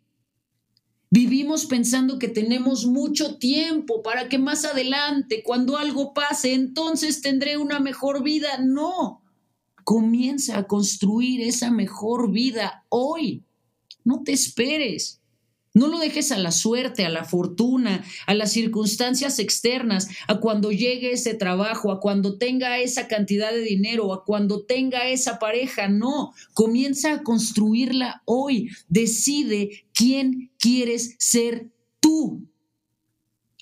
Vivimos 1.11 1.66
pensando 1.66 2.18
que 2.18 2.28
tenemos 2.28 2.87
mucho 2.87 3.37
tiempo 3.38 4.02
para 4.02 4.28
que 4.28 4.38
más 4.38 4.64
adelante, 4.64 5.42
cuando 5.44 5.76
algo 5.76 6.12
pase, 6.12 6.54
entonces 6.54 7.20
tendré 7.20 7.56
una 7.56 7.78
mejor 7.78 8.23
vida. 8.23 8.58
No, 8.58 9.23
comienza 9.84 10.58
a 10.58 10.66
construir 10.66 11.42
esa 11.42 11.70
mejor 11.70 12.32
vida 12.32 12.84
hoy. 12.88 13.44
No 14.02 14.23
te 14.25 14.32
esperes. 14.32 15.20
No 15.75 15.88
lo 15.88 15.99
dejes 15.99 16.31
a 16.31 16.38
la 16.38 16.52
suerte, 16.52 17.04
a 17.04 17.09
la 17.09 17.25
fortuna, 17.25 18.04
a 18.26 18.35
las 18.35 18.52
circunstancias 18.52 19.40
externas, 19.40 20.09
a 20.28 20.38
cuando 20.38 20.71
llegue 20.71 21.12
ese 21.12 21.35
trabajo, 21.35 21.90
a 21.90 21.99
cuando 21.99 22.38
tenga 22.38 22.78
esa 22.78 23.09
cantidad 23.09 23.50
de 23.50 23.62
dinero, 23.62 24.12
a 24.14 24.25
cuando 24.25 24.64
tenga 24.64 25.09
esa 25.09 25.40
pareja. 25.40 25.88
No, 25.88 26.33
comienza 26.52 27.12
a 27.12 27.23
construirla 27.25 28.23
hoy. 28.25 28.71
Decide 28.88 29.85
quién 29.93 30.52
quieres 30.59 31.16
ser 31.19 31.73
tú. 31.99 32.49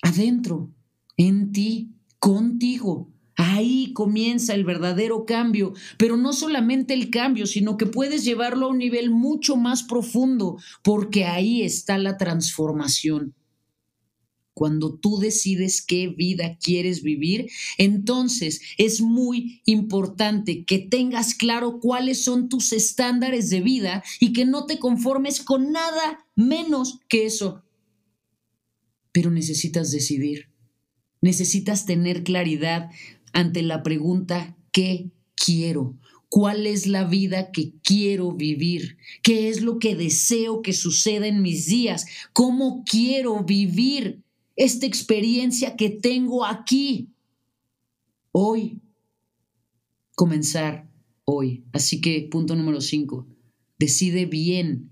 Adentro, 0.03 0.71
en 1.17 1.51
ti, 1.51 1.93
contigo. 2.19 3.12
Ahí 3.53 3.93
comienza 3.93 4.55
el 4.55 4.63
verdadero 4.63 5.25
cambio, 5.25 5.73
pero 5.99 6.17
no 6.17 6.33
solamente 6.33 6.95
el 6.95 7.11
cambio, 7.11 7.45
sino 7.45 7.77
que 7.77 7.85
puedes 7.85 8.25
llevarlo 8.25 8.65
a 8.65 8.69
un 8.69 8.79
nivel 8.79 9.11
mucho 9.11 9.57
más 9.57 9.83
profundo, 9.83 10.57
porque 10.81 11.25
ahí 11.25 11.61
está 11.61 11.99
la 11.99 12.17
transformación. 12.17 13.35
Cuando 14.55 14.95
tú 14.95 15.19
decides 15.19 15.83
qué 15.85 16.07
vida 16.07 16.57
quieres 16.57 17.03
vivir, 17.03 17.47
entonces 17.77 18.59
es 18.79 19.01
muy 19.01 19.61
importante 19.65 20.65
que 20.65 20.79
tengas 20.79 21.35
claro 21.35 21.79
cuáles 21.79 22.23
son 22.23 22.49
tus 22.49 22.73
estándares 22.73 23.51
de 23.51 23.61
vida 23.61 24.03
y 24.19 24.33
que 24.33 24.45
no 24.45 24.65
te 24.65 24.79
conformes 24.79 25.41
con 25.41 25.71
nada 25.71 26.25
menos 26.35 27.01
que 27.07 27.27
eso. 27.27 27.63
Pero 29.11 29.29
necesitas 29.29 29.91
decidir, 29.91 30.47
necesitas 31.21 31.85
tener 31.85 32.23
claridad 32.23 32.89
ante 33.33 33.61
la 33.61 33.83
pregunta 33.83 34.55
¿qué 34.71 35.11
quiero? 35.35 35.97
¿Cuál 36.29 36.65
es 36.65 36.87
la 36.87 37.03
vida 37.03 37.51
que 37.51 37.73
quiero 37.83 38.31
vivir? 38.31 38.97
¿Qué 39.21 39.49
es 39.49 39.61
lo 39.61 39.77
que 39.77 39.95
deseo 39.95 40.63
que 40.63 40.73
suceda 40.73 41.27
en 41.27 41.43
mis 41.43 41.67
días? 41.67 42.07
¿Cómo 42.33 42.83
quiero 42.89 43.43
vivir 43.43 44.23
esta 44.55 44.87
experiencia 44.87 45.75
que 45.75 45.91
tengo 45.91 46.43
aquí? 46.43 47.09
Hoy. 48.31 48.81
Comenzar 50.15 50.89
hoy. 51.25 51.65
Así 51.71 52.01
que 52.01 52.27
punto 52.31 52.55
número 52.55 52.81
cinco. 52.81 53.27
Decide 53.77 54.25
bien 54.25 54.89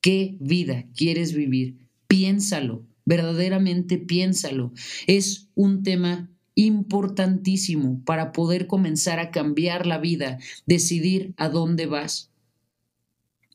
qué 0.00 0.38
vida 0.40 0.86
quieres 0.94 1.34
vivir. 1.34 1.76
Piénsalo, 2.06 2.86
verdaderamente 3.04 3.98
piénsalo. 3.98 4.72
Es 5.06 5.50
un 5.54 5.82
tema 5.82 6.30
importantísimo 6.58 8.02
para 8.04 8.32
poder 8.32 8.66
comenzar 8.66 9.20
a 9.20 9.30
cambiar 9.30 9.86
la 9.86 9.98
vida, 9.98 10.40
decidir 10.66 11.32
a 11.36 11.48
dónde 11.48 11.86
vas. 11.86 12.32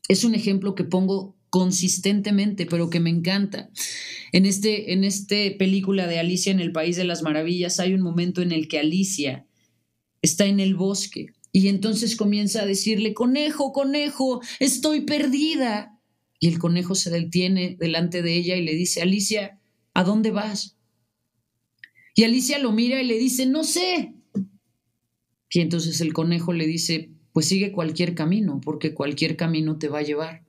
Es 0.08 0.24
un 0.24 0.34
ejemplo 0.34 0.74
que 0.74 0.84
pongo 0.84 1.36
consistentemente, 1.50 2.64
pero 2.64 2.88
que 2.88 3.00
me 3.00 3.10
encanta. 3.10 3.68
En 4.32 4.46
este 4.46 4.94
en 4.94 5.04
este 5.04 5.50
película 5.50 6.06
de 6.06 6.18
Alicia 6.18 6.50
en 6.50 6.60
el 6.60 6.72
País 6.72 6.96
de 6.96 7.04
las 7.04 7.22
Maravillas 7.22 7.78
hay 7.78 7.92
un 7.92 8.00
momento 8.00 8.40
en 8.40 8.52
el 8.52 8.68
que 8.68 8.78
Alicia 8.78 9.46
está 10.22 10.46
en 10.46 10.58
el 10.58 10.74
bosque 10.74 11.26
y 11.52 11.68
entonces 11.68 12.16
comienza 12.16 12.62
a 12.62 12.66
decirle, 12.66 13.12
"Conejo, 13.12 13.74
conejo, 13.74 14.40
estoy 14.60 15.02
perdida." 15.02 16.00
Y 16.40 16.48
el 16.48 16.58
conejo 16.58 16.94
se 16.94 17.10
detiene 17.10 17.76
delante 17.78 18.22
de 18.22 18.34
ella 18.34 18.56
y 18.56 18.64
le 18.64 18.74
dice, 18.74 19.02
"Alicia, 19.02 19.60
¿a 19.92 20.04
dónde 20.04 20.30
vas?" 20.30 20.78
Y 22.14 22.22
Alicia 22.22 22.58
lo 22.58 22.72
mira 22.72 23.02
y 23.02 23.06
le 23.06 23.18
dice, 23.18 23.46
no 23.46 23.64
sé. 23.64 24.14
Y 25.50 25.60
entonces 25.60 26.00
el 26.00 26.12
conejo 26.12 26.52
le 26.52 26.66
dice, 26.66 27.10
pues 27.32 27.46
sigue 27.46 27.72
cualquier 27.72 28.14
camino, 28.14 28.60
porque 28.60 28.94
cualquier 28.94 29.36
camino 29.36 29.78
te 29.78 29.88
va 29.88 29.98
a 29.98 30.02
llevar. 30.02 30.44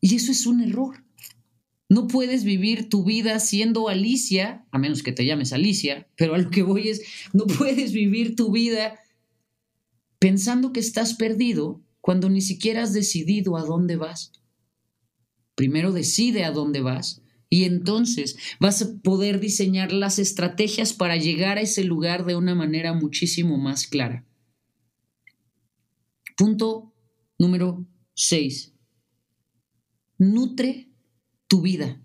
Y 0.00 0.16
eso 0.16 0.32
es 0.32 0.46
un 0.46 0.60
error. 0.60 1.04
No 1.88 2.06
puedes 2.06 2.44
vivir 2.44 2.88
tu 2.88 3.04
vida 3.04 3.38
siendo 3.40 3.88
Alicia, 3.88 4.66
a 4.72 4.78
menos 4.78 5.02
que 5.02 5.12
te 5.12 5.24
llames 5.24 5.52
Alicia, 5.52 6.08
pero 6.16 6.34
a 6.34 6.38
lo 6.38 6.50
que 6.50 6.62
voy 6.62 6.88
es, 6.88 7.02
no 7.32 7.46
puedes 7.46 7.92
vivir 7.92 8.36
tu 8.36 8.52
vida 8.52 8.98
pensando 10.18 10.72
que 10.72 10.80
estás 10.80 11.14
perdido 11.14 11.80
cuando 12.00 12.28
ni 12.28 12.40
siquiera 12.40 12.82
has 12.82 12.92
decidido 12.92 13.56
a 13.56 13.64
dónde 13.64 13.96
vas. 13.96 14.32
Primero 15.54 15.92
decide 15.92 16.44
a 16.44 16.50
dónde 16.50 16.80
vas 16.80 17.22
Y 17.50 17.64
entonces 17.64 18.36
vas 18.60 18.82
a 18.82 19.00
poder 19.02 19.40
diseñar 19.40 19.92
las 19.92 20.18
estrategias 20.18 20.92
para 20.92 21.16
llegar 21.16 21.58
a 21.58 21.62
ese 21.62 21.84
lugar 21.84 22.26
de 22.26 22.36
una 22.36 22.54
manera 22.54 22.92
muchísimo 22.92 23.56
más 23.56 23.86
clara. 23.86 24.26
Punto 26.36 26.94
número 27.38 27.86
6. 28.14 28.74
Nutre 30.18 30.90
tu 31.46 31.62
vida. 31.62 32.02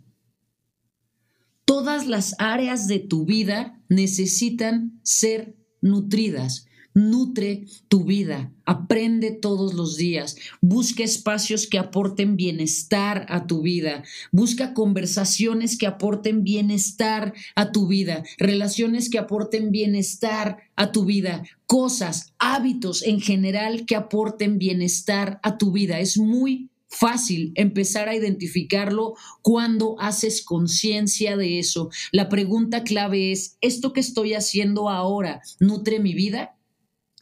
Todas 1.65 2.07
las 2.07 2.35
áreas 2.39 2.87
de 2.87 2.99
tu 2.99 3.25
vida 3.25 3.81
necesitan 3.89 4.99
ser 5.03 5.55
nutridas. 5.81 6.67
Nutre 6.95 7.65
tu 7.87 8.03
vida, 8.03 8.53
aprende 8.65 9.31
todos 9.31 9.73
los 9.73 9.97
días, 9.97 10.35
busca 10.61 11.03
espacios 11.03 11.65
que 11.65 11.79
aporten 11.79 12.35
bienestar 12.35 13.25
a 13.29 13.47
tu 13.47 13.63
vida, 13.63 14.03
busca 14.31 14.75
conversaciones 14.75 15.77
que 15.77 15.87
aporten 15.87 16.43
bienestar 16.43 17.33
a 17.55 17.71
tu 17.71 17.87
vida, 17.87 18.23
relaciones 18.37 19.09
que 19.09 19.17
aporten 19.17 19.71
bienestar 19.71 20.57
a 20.75 20.91
tu 20.91 21.05
vida, 21.05 21.43
cosas, 21.65 22.33
hábitos 22.37 23.01
en 23.01 23.21
general 23.21 23.87
que 23.87 23.95
aporten 23.95 24.59
bienestar 24.59 25.39
a 25.41 25.57
tu 25.57 25.71
vida. 25.71 25.99
Es 25.99 26.19
muy 26.19 26.69
fácil 26.87 27.53
empezar 27.55 28.07
a 28.07 28.15
identificarlo 28.15 29.15
cuando 29.41 29.95
haces 29.99 30.43
conciencia 30.43 31.35
de 31.37 31.57
eso. 31.57 31.89
La 32.11 32.29
pregunta 32.29 32.83
clave 32.83 33.31
es, 33.31 33.57
¿esto 33.61 33.93
que 33.93 33.99
estoy 33.99 34.35
haciendo 34.35 34.89
ahora 34.89 35.41
nutre 35.59 35.99
mi 35.99 36.13
vida? 36.13 36.55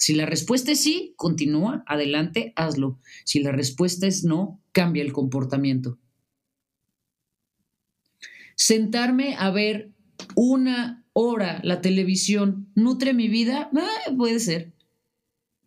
Si 0.01 0.15
la 0.15 0.25
respuesta 0.25 0.71
es 0.71 0.81
sí, 0.81 1.13
continúa, 1.15 1.83
adelante, 1.85 2.53
hazlo. 2.55 2.99
Si 3.23 3.39
la 3.39 3.51
respuesta 3.51 4.07
es 4.07 4.23
no, 4.23 4.59
cambia 4.71 5.03
el 5.03 5.13
comportamiento. 5.13 5.99
Sentarme 8.55 9.35
a 9.37 9.51
ver 9.51 9.91
una 10.35 11.05
hora 11.13 11.61
la 11.63 11.81
televisión, 11.81 12.71
¿nutre 12.73 13.13
mi 13.13 13.27
vida? 13.27 13.69
Ah, 13.75 14.11
puede 14.17 14.39
ser. 14.39 14.73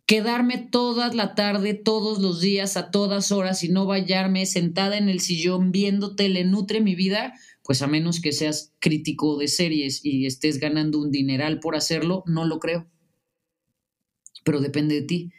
Quedarme 0.05 0.57
toda 0.57 1.13
la 1.13 1.33
tarde, 1.33 1.73
todos 1.73 2.19
los 2.19 2.41
días, 2.41 2.75
a 2.75 2.91
todas 2.91 3.31
horas 3.31 3.63
y 3.63 3.69
no 3.69 3.85
vallarme 3.85 4.45
sentada 4.45 4.97
en 4.97 5.07
el 5.07 5.21
sillón 5.21 5.71
viendo 5.71 6.17
tele, 6.17 6.43
¿nutre 6.43 6.81
mi 6.81 6.93
vida? 6.93 7.35
Pues 7.63 7.81
a 7.81 7.87
menos 7.87 8.19
que 8.19 8.33
seas 8.33 8.73
crítico 8.79 9.37
de 9.37 9.47
series 9.47 10.03
y 10.03 10.25
estés 10.25 10.59
ganando 10.59 10.99
un 10.99 11.09
dineral 11.09 11.61
por 11.61 11.77
hacerlo, 11.77 12.25
no 12.27 12.43
lo 12.43 12.59
creo 12.59 12.89
pero 14.45 14.61
depende 14.61 14.95
de 14.95 15.01
ti. 15.01 15.31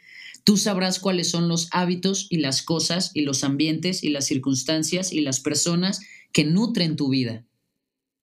Tú 0.43 0.57
sabrás 0.57 0.99
cuáles 0.99 1.31
son 1.31 1.47
los 1.47 1.67
hábitos 1.71 2.27
y 2.29 2.37
las 2.37 2.61
cosas 2.61 3.11
y 3.15 3.21
los 3.21 3.43
ambientes 3.43 4.03
y 4.03 4.09
las 4.09 4.25
circunstancias 4.25 5.11
y 5.11 5.21
las 5.21 5.39
personas 5.39 6.01
que 6.31 6.45
nutren 6.45 6.95
tu 6.95 7.09
vida. 7.09 7.45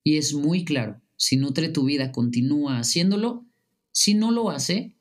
Y 0.04 0.18
es 0.18 0.34
muy 0.34 0.64
claro, 0.64 1.00
si 1.16 1.36
nutre 1.36 1.68
tu 1.68 1.84
vida, 1.84 2.12
continúa 2.12 2.78
haciéndolo. 2.78 3.46
Si 3.92 4.14
no 4.14 4.30
lo 4.30 4.50
hace, 4.50 4.94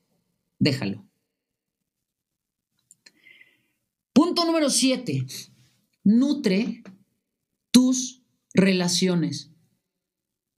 déjalo. 0.60 1.06
Punto 4.14 4.46
número 4.46 4.70
siete. 4.70 5.26
Nutre 6.04 6.84
tus 7.72 8.22
relaciones. 8.54 9.50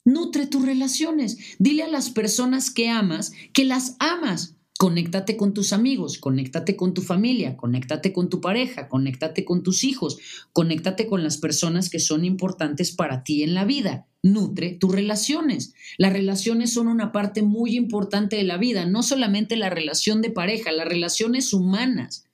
Nutre 0.04 0.46
tus 0.46 0.64
relaciones. 0.64 1.38
Dile 1.58 1.84
a 1.84 1.88
las 1.88 2.10
personas 2.10 2.70
que 2.70 2.90
amas 2.90 3.32
que 3.54 3.66
las 3.66 3.96
amas. 4.00 4.55
Conéctate 4.78 5.38
con 5.38 5.54
tus 5.54 5.72
amigos, 5.72 6.18
conéctate 6.18 6.76
con 6.76 6.94
tu 6.94 7.02
familia, 7.02 7.56
conéctate 7.56 8.12
con 8.12 8.30
tu 8.30 8.42
pareja, 8.42 8.90
conéctate 8.90 9.46
con 9.46 9.64
tus 9.64 9.86
hijos, 9.86 10.18
conéctate 10.52 11.08
con 11.08 11.24
las 11.24 11.38
personas 11.38 11.90
que 11.90 12.00
son 12.00 12.26
importantes 12.26 12.92
para 12.92 13.24
ti 13.24 13.44
en 13.44 13.54
la 13.54 13.64
vida. 13.64 14.06
Nutre 14.22 14.74
tus 14.74 14.92
relaciones. 14.92 15.74
Las 15.98 16.12
relaciones 16.12 16.74
son 16.74 16.90
una 16.90 17.14
parte 17.14 17.42
muy 17.42 17.78
importante 17.78 18.36
de 18.36 18.44
la 18.44 18.58
vida, 18.58 18.86
no 18.86 19.02
solamente 19.02 19.56
la 19.56 19.70
relación 19.70 20.22
de 20.22 20.32
pareja, 20.32 20.74
las 20.74 20.90
relaciones 20.90 21.54
humanas. 21.54 22.26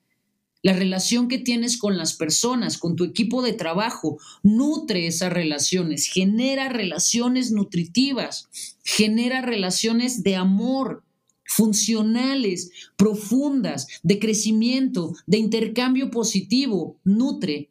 La 0.64 0.74
relación 0.74 1.28
que 1.28 1.38
tienes 1.38 1.78
con 1.78 1.96
las 1.96 2.14
personas, 2.14 2.80
con 2.80 2.96
tu 2.96 3.04
equipo 3.04 3.44
de 3.44 3.54
trabajo, 3.54 4.18
nutre 4.42 5.06
esas 5.06 5.32
relaciones, 5.32 6.08
genera 6.08 6.70
relaciones 6.70 7.52
nutritivas, 7.52 8.50
genera 8.84 9.42
relaciones 9.42 10.24
de 10.24 10.36
amor, 10.36 11.04
funcionales, 11.52 12.72
profundas, 12.96 13.88
de 14.04 14.20
crecimiento, 14.20 15.14
de 15.28 15.38
intercambio 15.38 16.10
positivo, 16.10 16.98
nutre 17.04 17.70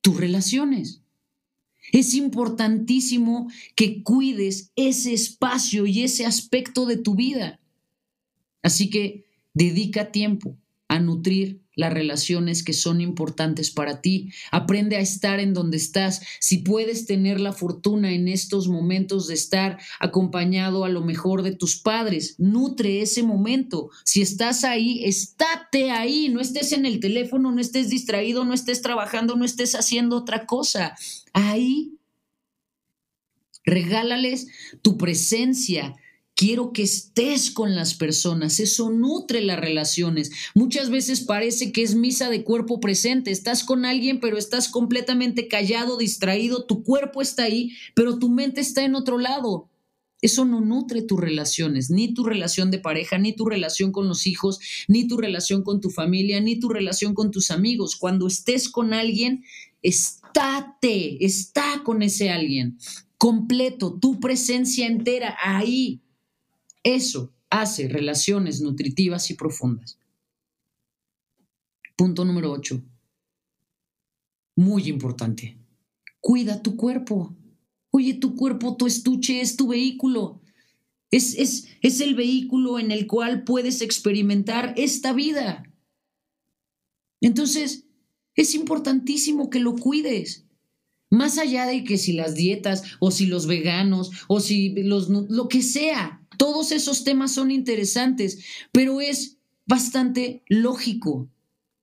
tus 0.00 0.16
relaciones. 0.16 1.02
Es 1.92 2.14
importantísimo 2.14 3.50
que 3.74 4.02
cuides 4.02 4.72
ese 4.76 5.12
espacio 5.12 5.84
y 5.84 6.04
ese 6.04 6.24
aspecto 6.24 6.86
de 6.86 6.96
tu 6.96 7.16
vida. 7.16 7.60
Así 8.62 8.88
que 8.88 9.26
dedica 9.52 10.10
tiempo 10.10 10.56
a 10.88 10.98
nutrir 10.98 11.60
las 11.78 11.92
relaciones 11.92 12.64
que 12.64 12.72
son 12.72 13.00
importantes 13.00 13.70
para 13.70 14.00
ti. 14.00 14.32
Aprende 14.50 14.96
a 14.96 15.00
estar 15.00 15.38
en 15.38 15.54
donde 15.54 15.76
estás. 15.76 16.22
Si 16.40 16.58
puedes 16.58 17.06
tener 17.06 17.38
la 17.38 17.52
fortuna 17.52 18.12
en 18.12 18.26
estos 18.26 18.66
momentos 18.66 19.28
de 19.28 19.34
estar 19.34 19.78
acompañado 20.00 20.84
a 20.84 20.88
lo 20.88 21.02
mejor 21.02 21.44
de 21.44 21.54
tus 21.54 21.76
padres, 21.76 22.34
nutre 22.36 23.00
ese 23.00 23.22
momento. 23.22 23.90
Si 24.04 24.20
estás 24.20 24.64
ahí, 24.64 25.04
estate 25.04 25.92
ahí. 25.92 26.28
No 26.30 26.40
estés 26.40 26.72
en 26.72 26.84
el 26.84 26.98
teléfono, 26.98 27.52
no 27.52 27.60
estés 27.60 27.90
distraído, 27.90 28.44
no 28.44 28.54
estés 28.54 28.82
trabajando, 28.82 29.36
no 29.36 29.44
estés 29.44 29.76
haciendo 29.76 30.16
otra 30.16 30.46
cosa. 30.46 30.96
Ahí. 31.32 31.92
Regálales 33.64 34.48
tu 34.82 34.98
presencia 34.98 35.94
Quiero 36.38 36.72
que 36.72 36.84
estés 36.84 37.50
con 37.50 37.74
las 37.74 37.94
personas, 37.94 38.60
eso 38.60 38.90
nutre 38.90 39.40
las 39.40 39.58
relaciones. 39.58 40.30
Muchas 40.54 40.88
veces 40.88 41.22
parece 41.22 41.72
que 41.72 41.82
es 41.82 41.96
misa 41.96 42.30
de 42.30 42.44
cuerpo 42.44 42.78
presente, 42.78 43.32
estás 43.32 43.64
con 43.64 43.84
alguien 43.84 44.20
pero 44.20 44.38
estás 44.38 44.68
completamente 44.68 45.48
callado, 45.48 45.98
distraído, 45.98 46.64
tu 46.64 46.84
cuerpo 46.84 47.22
está 47.22 47.42
ahí, 47.42 47.72
pero 47.92 48.20
tu 48.20 48.28
mente 48.28 48.60
está 48.60 48.84
en 48.84 48.94
otro 48.94 49.18
lado. 49.18 49.68
Eso 50.22 50.44
no 50.44 50.60
nutre 50.60 51.02
tus 51.02 51.18
relaciones, 51.18 51.90
ni 51.90 52.14
tu 52.14 52.22
relación 52.22 52.70
de 52.70 52.78
pareja, 52.78 53.18
ni 53.18 53.32
tu 53.32 53.44
relación 53.44 53.90
con 53.90 54.06
los 54.06 54.24
hijos, 54.28 54.60
ni 54.86 55.08
tu 55.08 55.16
relación 55.16 55.64
con 55.64 55.80
tu 55.80 55.90
familia, 55.90 56.40
ni 56.40 56.60
tu 56.60 56.68
relación 56.68 57.14
con 57.14 57.32
tus 57.32 57.50
amigos. 57.50 57.96
Cuando 57.96 58.28
estés 58.28 58.68
con 58.68 58.94
alguien, 58.94 59.42
estate, 59.82 61.24
está 61.24 61.82
con 61.84 62.00
ese 62.02 62.30
alguien, 62.30 62.78
completo, 63.16 63.98
tu 64.00 64.20
presencia 64.20 64.86
entera 64.86 65.36
ahí 65.42 66.00
eso 66.82 67.32
hace 67.50 67.88
relaciones 67.88 68.60
nutritivas 68.60 69.30
y 69.30 69.34
profundas. 69.34 69.98
Punto 71.96 72.24
número 72.24 72.52
8. 72.52 72.80
Muy 74.56 74.88
importante. 74.88 75.56
Cuida 76.20 76.62
tu 76.62 76.76
cuerpo. 76.76 77.36
Oye, 77.90 78.14
tu 78.14 78.36
cuerpo, 78.36 78.76
tu 78.76 78.86
estuche 78.86 79.40
es 79.40 79.56
tu 79.56 79.68
vehículo. 79.68 80.40
Es, 81.10 81.34
es, 81.36 81.68
es 81.80 82.00
el 82.00 82.14
vehículo 82.14 82.78
en 82.78 82.90
el 82.90 83.06
cual 83.06 83.44
puedes 83.44 83.80
experimentar 83.80 84.74
esta 84.76 85.12
vida. 85.12 85.64
Entonces, 87.20 87.86
es 88.34 88.54
importantísimo 88.54 89.50
que 89.50 89.58
lo 89.58 89.74
cuides. 89.74 90.44
Más 91.10 91.38
allá 91.38 91.66
de 91.66 91.84
que 91.84 91.96
si 91.96 92.12
las 92.12 92.34
dietas 92.34 92.82
o 93.00 93.10
si 93.10 93.26
los 93.26 93.46
veganos 93.46 94.10
o 94.28 94.40
si 94.40 94.70
los 94.82 95.08
lo 95.08 95.48
que 95.48 95.62
sea, 95.62 96.17
todos 96.38 96.72
esos 96.72 97.04
temas 97.04 97.32
son 97.32 97.50
interesantes, 97.50 98.38
pero 98.72 99.02
es 99.02 99.36
bastante 99.66 100.42
lógico, 100.48 101.28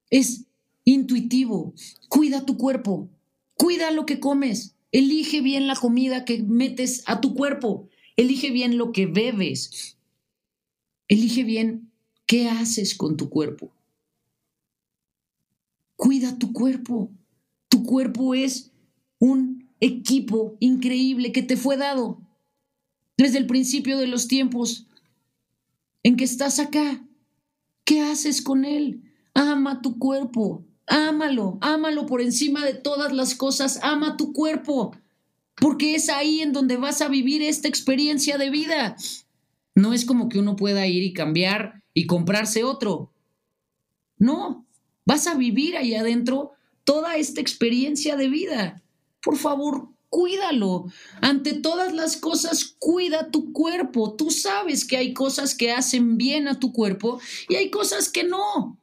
es 0.10 0.46
intuitivo. 0.86 1.76
Cuida 2.10 2.46
tu 2.46 2.58
cuerpo, 2.58 3.10
cuida 3.56 3.91
lo 3.91 4.08
que 4.08 4.20
comes, 4.20 4.76
elige 4.91 5.41
bien 5.41 5.68
la 5.68 5.76
comida 5.76 6.26
que 6.26 6.41
metes 6.41 7.04
a 7.06 7.22
tu 7.22 7.36
cuerpo, 7.36 7.89
elige 8.15 8.50
bien 8.50 8.78
lo 8.78 8.91
que 8.94 9.06
bebes, 9.06 9.98
elige 11.10 11.44
bien 11.44 11.91
qué 12.26 12.50
haces 12.50 12.96
con 12.96 13.18
tu 13.18 13.30
cuerpo. 13.30 13.72
Cuida 15.98 16.38
tu 16.38 16.54
cuerpo. 16.54 17.12
Tu 17.70 17.84
cuerpo 17.84 18.36
es 18.36 18.72
un 19.20 19.70
equipo 19.80 20.56
increíble 20.60 21.32
que 21.32 21.44
te 21.44 21.58
fue 21.58 21.78
dado 21.78 22.25
desde 23.17 23.38
el 23.38 23.47
principio 23.47 23.97
de 23.97 24.08
los 24.08 24.28
tiempos 24.28 24.88
en 26.04 26.17
que 26.17 26.23
estás 26.23 26.60
acá. 26.60 27.04
¿Qué 27.84 28.01
haces 28.01 28.41
con 28.41 28.65
él? 28.65 29.04
Ama 29.34 29.82
tu 29.82 29.99
cuerpo, 29.99 30.65
ámalo, 30.88 31.58
ámalo 31.62 32.06
por 32.06 32.21
encima 32.21 32.65
de 32.65 32.73
todas 32.73 33.12
las 33.13 33.36
cosas, 33.36 33.80
ama 33.84 34.17
tu 34.17 34.34
cuerpo, 34.34 34.95
porque 35.56 35.95
es 35.95 36.10
ahí 36.10 36.41
en 36.41 36.54
donde 36.54 36.78
vas 36.78 37.01
a 37.01 37.08
vivir 37.08 37.41
esta 37.41 37.67
experiencia 37.67 38.38
de 38.38 38.49
vida. 38.49 38.95
No 39.75 39.93
es 39.93 40.06
como 40.06 40.30
que 40.30 40.39
uno 40.39 40.56
pueda 40.56 40.88
ir 40.88 41.04
y 41.04 41.13
cambiar 41.13 41.84
y 41.93 42.08
comprarse 42.08 42.63
otro. 42.63 43.12
No, 44.17 44.65
vas 45.06 45.28
a 45.28 45.36
vivir 45.36 45.75
ahí 45.75 45.95
adentro 45.95 46.51
toda 46.84 47.17
esta 47.17 47.41
experiencia 47.41 48.15
de 48.15 48.30
vida. 48.30 48.84
Por 49.21 49.38
favor, 49.38 49.89
cuídalo. 50.15 50.86
Ante 51.19 51.56
todas 51.56 51.93
las 51.93 52.15
cosas, 52.15 52.63
cuida 52.80 53.32
tu 53.32 53.51
cuerpo. 53.51 54.13
Tú 54.13 54.32
sabes 54.32 54.86
que 54.86 54.95
hay 54.95 55.13
cosas 55.13 55.54
que 55.54 55.73
hacen 55.73 56.17
bien 56.17 56.47
a 56.47 56.58
tu 56.58 56.71
cuerpo 56.71 57.19
y 57.49 57.56
hay 57.56 57.69
cosas 57.69 58.08
que 58.08 58.23
no. 58.23 58.80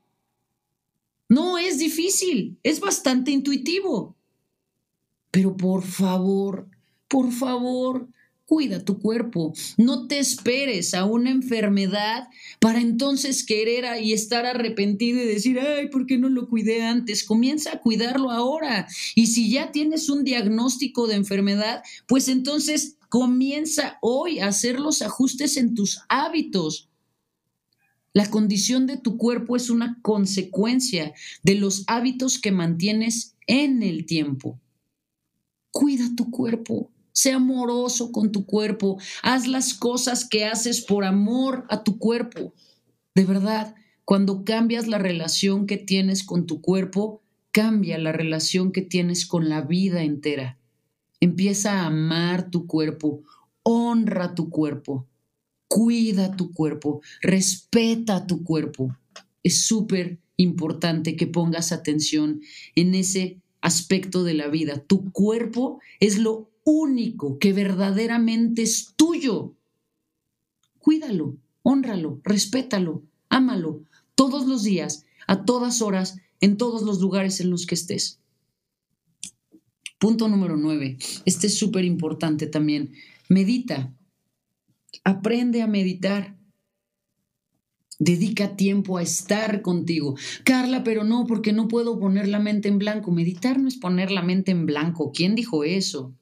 No 1.30 1.56
es 1.56 1.78
difícil, 1.78 2.58
es 2.62 2.80
bastante 2.80 3.30
intuitivo. 3.30 4.14
Pero 5.30 5.56
por 5.56 5.82
favor, 5.82 6.68
por 7.08 7.32
favor, 7.32 8.08
cuida 8.52 8.84
tu 8.84 8.98
cuerpo. 8.98 9.54
No 9.78 10.06
te 10.08 10.18
esperes 10.18 10.92
a 10.92 11.06
una 11.06 11.30
enfermedad 11.30 12.28
para 12.60 12.82
entonces 12.82 13.46
querer 13.46 13.86
y 14.02 14.12
estar 14.12 14.44
arrepentido 14.44 15.22
y 15.22 15.26
decir, 15.26 15.58
ay, 15.58 15.88
¿por 15.88 16.04
qué 16.04 16.18
no 16.18 16.28
lo 16.28 16.50
cuidé 16.50 16.82
antes? 16.82 17.24
Comienza 17.24 17.72
a 17.72 17.80
cuidarlo 17.80 18.30
ahora. 18.30 18.86
Y 19.14 19.28
si 19.28 19.50
ya 19.50 19.72
tienes 19.72 20.10
un 20.10 20.22
diagnóstico 20.22 21.06
de 21.06 21.14
enfermedad, 21.14 21.82
pues 22.06 22.28
entonces 22.28 22.98
comienza 23.08 23.96
hoy 24.02 24.40
a 24.40 24.48
hacer 24.48 24.78
los 24.78 25.00
ajustes 25.00 25.56
en 25.56 25.74
tus 25.74 26.00
hábitos. 26.10 26.90
La 28.12 28.28
condición 28.28 28.86
de 28.86 28.98
tu 28.98 29.16
cuerpo 29.16 29.56
es 29.56 29.70
una 29.70 29.98
consecuencia 30.02 31.14
de 31.42 31.54
los 31.54 31.84
hábitos 31.86 32.38
que 32.38 32.52
mantienes 32.52 33.34
en 33.46 33.82
el 33.82 34.04
tiempo. 34.04 34.60
Cuida 35.70 36.14
tu 36.14 36.30
cuerpo. 36.30 36.91
Sé 37.12 37.32
amoroso 37.32 38.12
con 38.12 38.32
tu 38.32 38.46
cuerpo. 38.46 38.98
Haz 39.22 39.46
las 39.46 39.74
cosas 39.74 40.26
que 40.28 40.44
haces 40.46 40.80
por 40.80 41.04
amor 41.04 41.66
a 41.68 41.84
tu 41.84 41.98
cuerpo. 41.98 42.54
De 43.14 43.24
verdad, 43.24 43.74
cuando 44.04 44.44
cambias 44.44 44.88
la 44.88 44.98
relación 44.98 45.66
que 45.66 45.76
tienes 45.76 46.24
con 46.24 46.46
tu 46.46 46.60
cuerpo, 46.60 47.22
cambia 47.50 47.98
la 47.98 48.12
relación 48.12 48.72
que 48.72 48.82
tienes 48.82 49.26
con 49.26 49.48
la 49.48 49.60
vida 49.60 50.02
entera. 50.02 50.58
Empieza 51.20 51.80
a 51.80 51.86
amar 51.86 52.50
tu 52.50 52.66
cuerpo, 52.66 53.22
honra 53.62 54.34
tu 54.34 54.50
cuerpo, 54.50 55.06
cuida 55.68 56.34
tu 56.34 56.52
cuerpo, 56.52 57.02
respeta 57.20 58.26
tu 58.26 58.42
cuerpo. 58.42 58.96
Es 59.42 59.66
súper 59.66 60.18
importante 60.36 61.14
que 61.14 61.26
pongas 61.26 61.72
atención 61.72 62.40
en 62.74 62.94
ese 62.94 63.40
aspecto 63.60 64.24
de 64.24 64.34
la 64.34 64.48
vida. 64.48 64.82
Tu 64.84 65.12
cuerpo 65.12 65.80
es 66.00 66.18
lo 66.18 66.51
único 66.64 67.38
que 67.38 67.52
verdaderamente 67.52 68.62
es 68.62 68.94
tuyo. 68.96 69.54
Cuídalo, 70.78 71.36
honralo, 71.62 72.20
respétalo, 72.24 73.02
ámalo 73.28 73.84
todos 74.14 74.46
los 74.46 74.62
días, 74.62 75.04
a 75.26 75.44
todas 75.44 75.82
horas, 75.82 76.18
en 76.40 76.56
todos 76.56 76.82
los 76.82 77.00
lugares 77.00 77.40
en 77.40 77.50
los 77.50 77.66
que 77.66 77.74
estés. 77.74 78.20
Punto 79.98 80.26
número 80.26 80.56
nueve. 80.56 80.98
Este 81.24 81.46
es 81.46 81.56
súper 81.56 81.84
importante 81.84 82.48
también. 82.48 82.92
Medita. 83.28 83.94
Aprende 85.04 85.62
a 85.62 85.68
meditar. 85.68 86.36
Dedica 88.00 88.56
tiempo 88.56 88.98
a 88.98 89.02
estar 89.02 89.62
contigo. 89.62 90.16
Carla, 90.42 90.82
pero 90.82 91.04
no, 91.04 91.24
porque 91.26 91.52
no 91.52 91.68
puedo 91.68 92.00
poner 92.00 92.26
la 92.26 92.40
mente 92.40 92.68
en 92.68 92.78
blanco. 92.78 93.12
Meditar 93.12 93.60
no 93.60 93.68
es 93.68 93.76
poner 93.76 94.10
la 94.10 94.22
mente 94.22 94.50
en 94.50 94.66
blanco. 94.66 95.12
¿Quién 95.12 95.36
dijo 95.36 95.62
eso? 95.62 96.12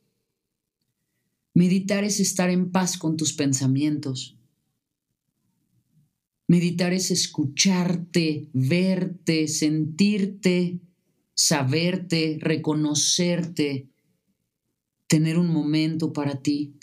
Meditar 1.54 2.04
es 2.04 2.20
estar 2.20 2.50
en 2.50 2.70
paz 2.70 2.96
con 2.96 3.16
tus 3.16 3.32
pensamientos. 3.32 4.36
Meditar 6.46 6.92
es 6.92 7.10
escucharte, 7.10 8.48
verte, 8.52 9.48
sentirte, 9.48 10.80
saberte, 11.34 12.38
reconocerte, 12.40 13.88
tener 15.06 15.38
un 15.38 15.48
momento 15.48 16.12
para 16.12 16.42
ti. 16.42 16.74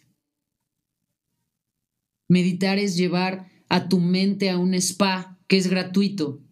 Meditar 2.29 2.77
es 2.77 2.97
llevar 2.97 3.49
a 3.69 3.87
tu 3.87 3.99
mente 3.99 4.49
a 4.49 4.57
un 4.57 4.73
spa 4.73 5.39
que 5.47 5.57
es 5.57 5.67
gratuito 5.67 6.46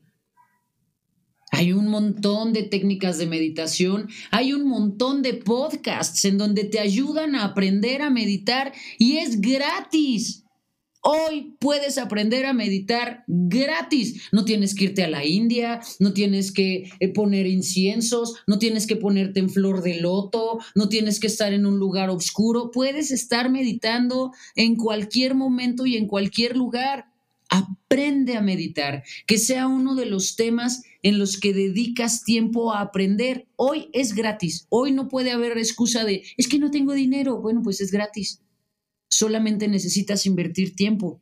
hay 1.55 1.71
un 1.71 1.87
montón 1.87 2.51
de 2.51 2.63
técnicas 2.63 3.17
de 3.17 3.27
meditación, 3.27 4.09
hay 4.29 4.51
un 4.51 4.67
montón 4.67 5.21
de 5.21 5.35
podcasts 5.35 6.25
en 6.25 6.37
donde 6.37 6.65
te 6.65 6.79
ayudan 6.79 7.33
a 7.33 7.45
aprender 7.45 8.01
a 8.01 8.09
meditar 8.09 8.73
y 8.99 9.17
es 9.17 9.39
gratis. 9.39 10.43
Hoy 11.01 11.55
puedes 11.59 11.97
aprender 11.97 12.45
a 12.45 12.51
meditar 12.51 13.23
gratis. 13.27 14.23
No 14.33 14.43
tienes 14.43 14.75
que 14.75 14.85
irte 14.85 15.03
a 15.03 15.07
la 15.07 15.23
India, 15.23 15.79
no 15.99 16.11
tienes 16.11 16.51
que 16.51 16.89
eh, 16.99 17.13
poner 17.13 17.47
inciensos, 17.47 18.35
no 18.47 18.59
tienes 18.59 18.85
que 18.85 18.97
ponerte 18.97 19.39
en 19.39 19.49
flor 19.49 19.81
de 19.81 20.01
loto, 20.01 20.59
no 20.73 20.89
tienes 20.89 21.21
que 21.21 21.27
estar 21.27 21.53
en 21.53 21.65
un 21.65 21.77
lugar 21.77 22.09
oscuro. 22.09 22.69
Puedes 22.69 23.11
estar 23.11 23.49
meditando 23.49 24.33
en 24.55 24.75
cualquier 24.75 25.35
momento 25.35 25.85
y 25.85 25.95
en 25.95 26.07
cualquier 26.07 26.57
lugar. 26.57 27.14
Aprende 27.55 28.35
a 28.35 28.41
meditar, 28.41 29.03
que 29.27 29.37
sea 29.37 29.67
uno 29.67 29.95
de 29.95 30.05
los 30.05 30.35
temas 30.35 30.83
en 31.03 31.19
los 31.19 31.39
que 31.39 31.53
dedicas 31.53 32.23
tiempo 32.23 32.73
a 32.73 32.81
aprender. 32.81 33.47
Hoy 33.55 33.89
es 33.93 34.13
gratis, 34.13 34.67
hoy 34.69 34.91
no 34.91 35.07
puede 35.07 35.31
haber 35.31 35.57
excusa 35.57 36.03
de, 36.03 36.23
es 36.35 36.47
que 36.47 36.59
no 36.59 36.71
tengo 36.71 36.93
dinero. 36.93 37.39
Bueno, 37.39 37.61
pues 37.63 37.79
es 37.79 37.91
gratis. 37.91 38.41
Solamente 39.07 39.67
necesitas 39.67 40.25
invertir 40.25 40.75
tiempo 40.75 41.21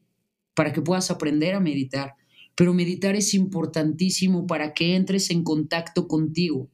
para 0.55 0.73
que 0.73 0.81
puedas 0.81 1.11
aprender 1.11 1.53
a 1.53 1.59
meditar. 1.59 2.15
Pero 2.55 2.73
meditar 2.73 3.15
es 3.15 3.33
importantísimo 3.33 4.47
para 4.47 4.73
que 4.73 4.95
entres 4.95 5.29
en 5.29 5.43
contacto 5.43 6.07
contigo. 6.07 6.69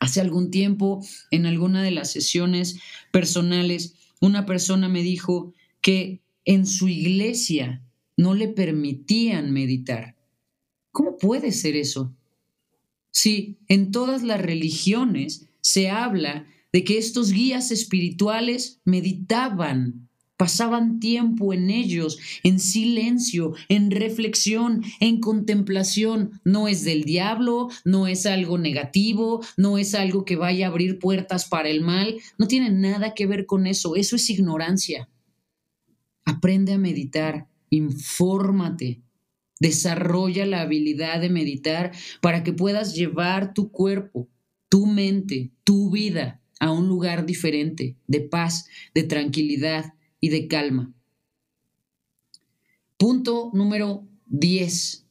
Hace 0.00 0.20
algún 0.20 0.50
tiempo, 0.50 1.04
en 1.30 1.46
alguna 1.46 1.82
de 1.82 1.92
las 1.92 2.10
sesiones 2.10 2.80
personales, 3.12 3.94
una 4.20 4.46
persona 4.46 4.88
me 4.88 5.02
dijo 5.02 5.52
que 5.80 6.22
en 6.44 6.66
su 6.66 6.88
iglesia 6.88 7.82
no 8.22 8.34
le 8.34 8.48
permitían 8.48 9.52
meditar. 9.52 10.16
¿Cómo 10.90 11.16
puede 11.16 11.52
ser 11.52 11.76
eso? 11.76 12.14
Si 13.10 13.58
en 13.68 13.90
todas 13.90 14.22
las 14.22 14.40
religiones 14.40 15.48
se 15.60 15.90
habla 15.90 16.46
de 16.72 16.84
que 16.84 16.98
estos 16.98 17.32
guías 17.32 17.70
espirituales 17.70 18.80
meditaban, 18.84 20.08
pasaban 20.36 20.98
tiempo 20.98 21.52
en 21.52 21.70
ellos, 21.70 22.18
en 22.42 22.58
silencio, 22.58 23.52
en 23.68 23.90
reflexión, 23.90 24.82
en 24.98 25.20
contemplación. 25.20 26.40
No 26.44 26.66
es 26.66 26.84
del 26.84 27.04
diablo, 27.04 27.68
no 27.84 28.08
es 28.08 28.26
algo 28.26 28.58
negativo, 28.58 29.44
no 29.56 29.78
es 29.78 29.94
algo 29.94 30.24
que 30.24 30.36
vaya 30.36 30.66
a 30.66 30.70
abrir 30.70 30.98
puertas 30.98 31.44
para 31.44 31.68
el 31.68 31.80
mal, 31.80 32.16
no 32.38 32.48
tiene 32.48 32.70
nada 32.70 33.14
que 33.14 33.26
ver 33.26 33.46
con 33.46 33.66
eso, 33.66 33.94
eso 33.94 34.16
es 34.16 34.30
ignorancia. 34.30 35.08
Aprende 36.24 36.72
a 36.72 36.78
meditar, 36.78 37.46
infórmate, 37.72 39.00
desarrolla 39.58 40.44
la 40.44 40.60
habilidad 40.60 41.20
de 41.20 41.30
meditar 41.30 41.92
para 42.20 42.44
que 42.44 42.52
puedas 42.52 42.94
llevar 42.94 43.54
tu 43.54 43.70
cuerpo, 43.70 44.28
tu 44.68 44.86
mente, 44.86 45.52
tu 45.64 45.90
vida 45.90 46.42
a 46.60 46.70
un 46.70 46.86
lugar 46.86 47.24
diferente, 47.24 47.96
de 48.06 48.20
paz, 48.20 48.66
de 48.94 49.04
tranquilidad 49.04 49.94
y 50.20 50.28
de 50.28 50.48
calma. 50.48 50.92
Punto 52.98 53.50
número 53.54 54.06
10. 54.26 55.06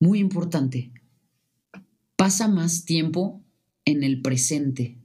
Muy 0.00 0.18
importante. 0.18 0.90
Pasa 2.16 2.48
más 2.48 2.84
tiempo 2.84 3.42
en 3.84 4.02
el 4.02 4.20
presente. 4.22 4.98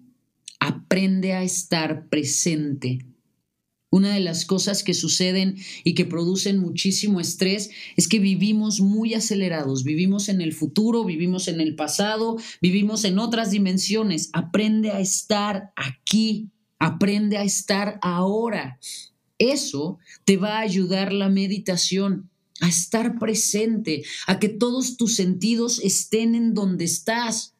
Aprende 0.60 1.34
a 1.34 1.44
estar 1.44 2.10
presente 2.10 3.06
una 3.90 4.14
de 4.14 4.20
las 4.20 4.46
cosas 4.46 4.84
que 4.84 4.94
suceden 4.94 5.58
y 5.84 5.94
que 5.94 6.06
producen 6.06 6.60
muchísimo 6.60 7.20
estrés 7.20 7.70
es 7.96 8.08
que 8.08 8.20
vivimos 8.20 8.82
muy 8.82 9.14
acelerados, 9.14 9.84
vivimos 9.84 10.28
en 10.30 10.42
el 10.42 10.54
futuro, 10.54 11.06
vivimos 11.06 11.48
en 11.48 11.62
el 11.62 11.76
pasado, 11.76 12.38
vivimos 12.62 13.06
en 13.06 13.18
otras 13.18 13.52
dimensiones. 13.52 14.30
Aprende 14.34 14.92
a 14.92 15.00
estar 15.00 15.72
aquí, 15.76 16.50
aprende 16.80 17.38
a 17.38 17.44
estar 17.44 17.98
ahora. 18.02 18.78
Eso 19.40 20.00
te 20.26 20.36
va 20.38 20.58
a 20.58 20.62
ayudar 20.62 21.14
la 21.14 21.30
meditación, 21.30 22.30
a 22.60 22.68
estar 22.68 23.20
presente, 23.20 24.04
a 24.26 24.40
que 24.40 24.50
todos 24.50 24.98
tus 24.98 25.16
sentidos 25.16 25.80
estén 25.80 26.36
en 26.36 26.54
donde 26.54 26.86
estás 26.86 27.54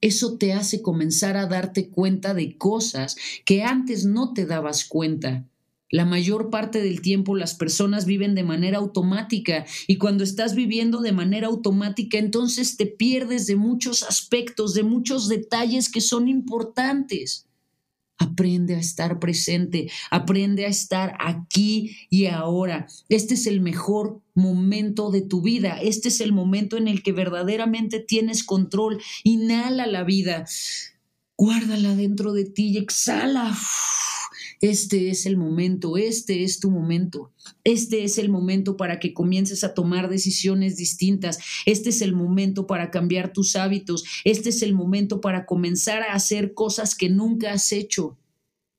eso 0.00 0.36
te 0.38 0.52
hace 0.52 0.82
comenzar 0.82 1.36
a 1.36 1.46
darte 1.46 1.88
cuenta 1.88 2.34
de 2.34 2.56
cosas 2.56 3.16
que 3.44 3.62
antes 3.62 4.04
no 4.04 4.32
te 4.32 4.46
dabas 4.46 4.84
cuenta. 4.84 5.46
La 5.90 6.04
mayor 6.04 6.50
parte 6.50 6.82
del 6.82 7.00
tiempo 7.00 7.36
las 7.36 7.54
personas 7.54 8.06
viven 8.06 8.34
de 8.34 8.42
manera 8.42 8.78
automática 8.78 9.64
y 9.86 9.98
cuando 9.98 10.24
estás 10.24 10.56
viviendo 10.56 11.00
de 11.00 11.12
manera 11.12 11.46
automática 11.46 12.18
entonces 12.18 12.76
te 12.76 12.86
pierdes 12.86 13.46
de 13.46 13.54
muchos 13.54 14.02
aspectos, 14.02 14.74
de 14.74 14.82
muchos 14.82 15.28
detalles 15.28 15.88
que 15.88 16.00
son 16.00 16.26
importantes. 16.26 17.46
Aprende 18.18 18.74
a 18.76 18.78
estar 18.78 19.18
presente, 19.18 19.90
aprende 20.10 20.64
a 20.64 20.68
estar 20.68 21.16
aquí 21.20 21.96
y 22.08 22.26
ahora. 22.26 22.86
Este 23.08 23.34
es 23.34 23.46
el 23.46 23.60
mejor 23.60 24.20
momento 24.34 25.10
de 25.10 25.22
tu 25.22 25.42
vida, 25.42 25.78
este 25.80 26.08
es 26.08 26.20
el 26.20 26.32
momento 26.32 26.76
en 26.76 26.88
el 26.88 27.02
que 27.02 27.12
verdaderamente 27.12 28.00
tienes 28.00 28.44
control. 28.44 29.02
Inhala 29.24 29.86
la 29.86 30.04
vida. 30.04 30.46
Guárdala 31.36 31.94
dentro 31.94 32.32
de 32.32 32.46
ti 32.46 32.68
y 32.68 32.78
exhala. 32.78 33.54
Este 34.60 35.10
es 35.10 35.26
el 35.26 35.36
momento, 35.36 35.96
este 35.96 36.44
es 36.44 36.60
tu 36.60 36.70
momento. 36.70 37.32
Este 37.64 38.04
es 38.04 38.18
el 38.18 38.28
momento 38.28 38.76
para 38.76 38.98
que 38.98 39.12
comiences 39.12 39.64
a 39.64 39.74
tomar 39.74 40.08
decisiones 40.08 40.76
distintas. 40.76 41.38
Este 41.66 41.90
es 41.90 42.00
el 42.02 42.14
momento 42.14 42.66
para 42.66 42.90
cambiar 42.90 43.32
tus 43.32 43.56
hábitos. 43.56 44.04
Este 44.24 44.48
es 44.48 44.62
el 44.62 44.72
momento 44.72 45.20
para 45.20 45.46
comenzar 45.46 46.02
a 46.02 46.14
hacer 46.14 46.54
cosas 46.54 46.94
que 46.94 47.08
nunca 47.08 47.52
has 47.52 47.72
hecho. 47.72 48.16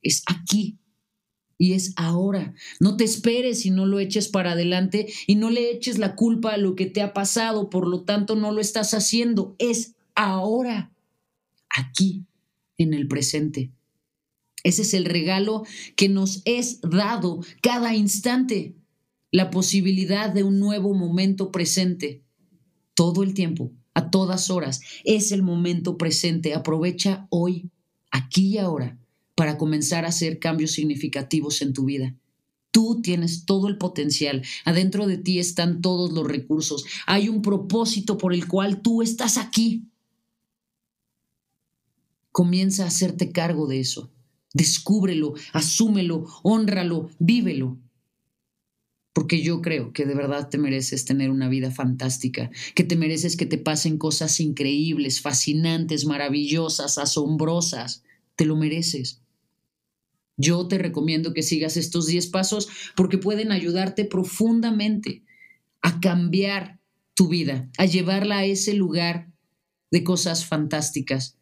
Es 0.02 0.24
aquí, 0.28 0.78
y 1.58 1.74
es 1.74 1.94
ahora. 1.96 2.54
No 2.80 2.98
te 2.98 3.04
esperes 3.04 3.66
y 3.66 3.72
no 3.72 3.86
lo 3.86 4.00
eches 4.00 4.28
para 4.28 4.52
adelante 4.52 5.08
y 5.26 5.36
no 5.36 5.50
le 5.50 5.72
eches 5.72 5.98
la 5.98 6.16
culpa 6.16 6.54
a 6.54 6.58
lo 6.58 6.76
que 6.76 6.86
te 6.86 7.02
ha 7.02 7.14
pasado, 7.14 7.70
por 7.70 7.88
lo 7.88 8.04
tanto 8.04 8.36
no 8.36 8.52
lo 8.52 8.62
estás 8.62 8.94
haciendo. 8.94 9.56
Es 9.58 9.96
ahora, 10.16 10.92
aquí, 11.70 12.26
en 12.78 12.94
el 12.94 13.08
presente. 13.08 13.72
Ese 14.64 14.82
es 14.82 14.94
el 14.94 15.06
regalo 15.06 15.64
que 15.96 16.10
nos 16.10 16.42
es 16.46 16.82
dado 16.82 17.42
cada 17.62 17.96
instante, 17.96 18.76
la 19.32 19.50
posibilidad 19.50 20.30
de 20.30 20.44
un 20.44 20.60
nuevo 20.60 20.94
momento 20.94 21.52
presente, 21.52 22.24
todo 22.94 23.24
el 23.24 23.34
tiempo, 23.34 23.72
a 23.94 24.10
todas 24.10 24.50
horas. 24.50 24.82
Es 25.04 25.32
el 25.32 25.44
momento 25.44 25.98
presente. 25.98 26.54
Aprovecha 26.54 27.28
hoy, 27.30 27.70
aquí 28.12 28.48
y 28.50 28.58
ahora, 28.58 28.98
para 29.36 29.58
comenzar 29.58 30.06
a 30.06 30.10
hacer 30.10 30.40
cambios 30.40 30.72
significativos 30.72 31.62
en 31.62 31.74
tu 31.74 31.86
vida. 31.86 32.16
Tú 32.72 33.02
tienes 33.02 33.46
todo 33.46 33.68
el 33.68 33.78
potencial, 33.78 34.44
adentro 34.66 35.08
de 35.08 35.18
ti 35.18 35.40
están 35.40 35.82
todos 35.82 36.12
los 36.12 36.28
recursos, 36.28 36.86
hay 37.08 37.28
un 37.28 37.42
propósito 37.42 38.18
por 38.18 38.34
el 38.34 38.48
cual 38.48 38.82
tú 38.82 39.02
estás 39.02 39.38
aquí. 39.38 39.86
Comienza 42.32 42.84
a 42.84 42.88
hacerte 42.88 43.32
cargo 43.32 43.66
de 43.66 43.80
eso. 43.80 44.12
Descúbrelo, 44.54 45.34
asúmelo, 45.54 46.26
honralo, 46.44 47.10
vívelo. 47.20 47.78
Porque 49.14 49.42
yo 49.42 49.62
creo 49.62 49.94
que 49.94 50.06
de 50.06 50.14
verdad 50.14 50.50
te 50.50 50.58
mereces 50.58 51.06
tener 51.06 51.32
una 51.32 51.50
vida 51.50 51.72
fantástica, 51.72 52.52
que 52.76 52.84
te 52.84 52.96
mereces 52.96 53.36
que 53.36 53.48
te 53.48 53.58
pasen 53.58 53.98
cosas 53.98 54.40
increíbles, 54.40 55.22
fascinantes, 55.22 56.06
maravillosas, 56.06 56.98
asombrosas. 56.98 58.04
Te 58.36 58.46
lo 58.46 58.56
mereces. 58.56 59.22
Yo 60.38 60.68
te 60.68 60.78
recomiendo 60.78 61.34
que 61.34 61.42
sigas 61.42 61.78
estos 61.78 62.06
10 62.06 62.28
pasos 62.28 62.70
porque 62.96 63.18
pueden 63.18 63.52
ayudarte 63.52 64.06
profundamente 64.06 65.24
a 65.82 66.00
cambiar 66.00 66.80
tu 67.16 67.28
vida, 67.28 67.70
a 67.80 67.86
llevarla 67.86 68.38
a 68.38 68.46
ese 68.46 68.74
lugar 68.74 69.32
de 69.90 70.04
cosas 70.04 70.46
fantásticas, 70.46 71.38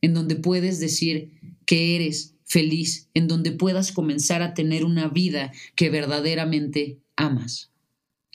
en 0.00 0.14
donde 0.14 0.34
puedes 0.34 0.80
decir 0.80 1.30
que 1.64 1.94
eres 1.94 2.33
feliz, 2.44 3.08
en 3.14 3.28
donde 3.28 3.52
puedas 3.52 3.92
comenzar 3.92 4.42
a 4.42 4.54
tener 4.54 4.84
una 4.84 5.08
vida 5.08 5.52
que 5.74 5.90
verdaderamente 5.90 7.00
amas. 7.16 7.70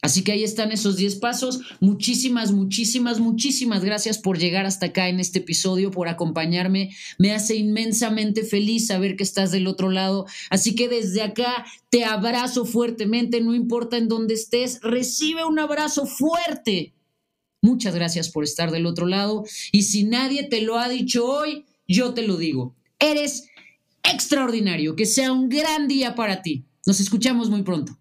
Así 0.01 0.23
que 0.23 0.31
ahí 0.31 0.43
están 0.43 0.71
esos 0.71 0.95
10 0.95 1.15
pasos. 1.15 1.59
Muchísimas, 1.81 2.51
muchísimas, 2.51 3.19
muchísimas 3.19 3.83
gracias 3.83 4.17
por 4.17 4.37
llegar 4.37 4.65
hasta 4.65 4.87
acá 4.87 5.09
en 5.09 5.19
este 5.19 5.39
episodio, 5.39 5.91
por 5.91 6.07
acompañarme. 6.07 6.95
Me 7.17 7.33
hace 7.33 7.55
inmensamente 7.55 8.43
feliz 8.43 8.87
saber 8.87 9.17
que 9.17 9.23
estás 9.23 9.51
del 9.51 9.67
otro 9.67 9.89
lado. 9.89 10.25
Así 10.49 10.73
que 10.73 10.87
desde 10.87 11.21
acá 11.21 11.65
te 11.89 12.05
abrazo 12.05 12.65
fuertemente, 12.65 13.41
no 13.41 13.53
importa 13.53 13.97
en 13.97 14.07
dónde 14.07 14.35
estés, 14.35 14.79
recibe 14.81 15.43
un 15.43 15.59
abrazo 15.59 16.05
fuerte. 16.05 16.93
Muchas 17.61 17.93
gracias 17.93 18.29
por 18.29 18.45
estar 18.45 18.71
del 18.71 18.85
otro 18.85 19.05
lado. 19.05 19.43
Y 19.73 19.83
si 19.83 20.05
nadie 20.05 20.43
te 20.43 20.61
lo 20.61 20.77
ha 20.77 20.87
dicho 20.87 21.25
hoy, 21.25 21.65
yo 21.89 22.13
te 22.13 22.25
lo 22.25 22.37
digo. 22.37 22.73
Eres 22.99 23.48
extraordinario, 24.03 24.95
que 24.95 25.05
sea 25.05 25.31
un 25.31 25.49
gran 25.49 25.87
día 25.87 26.15
para 26.15 26.41
ti. 26.41 26.65
Nos 26.85 26.99
escuchamos 26.99 27.49
muy 27.49 27.63
pronto. 27.63 27.98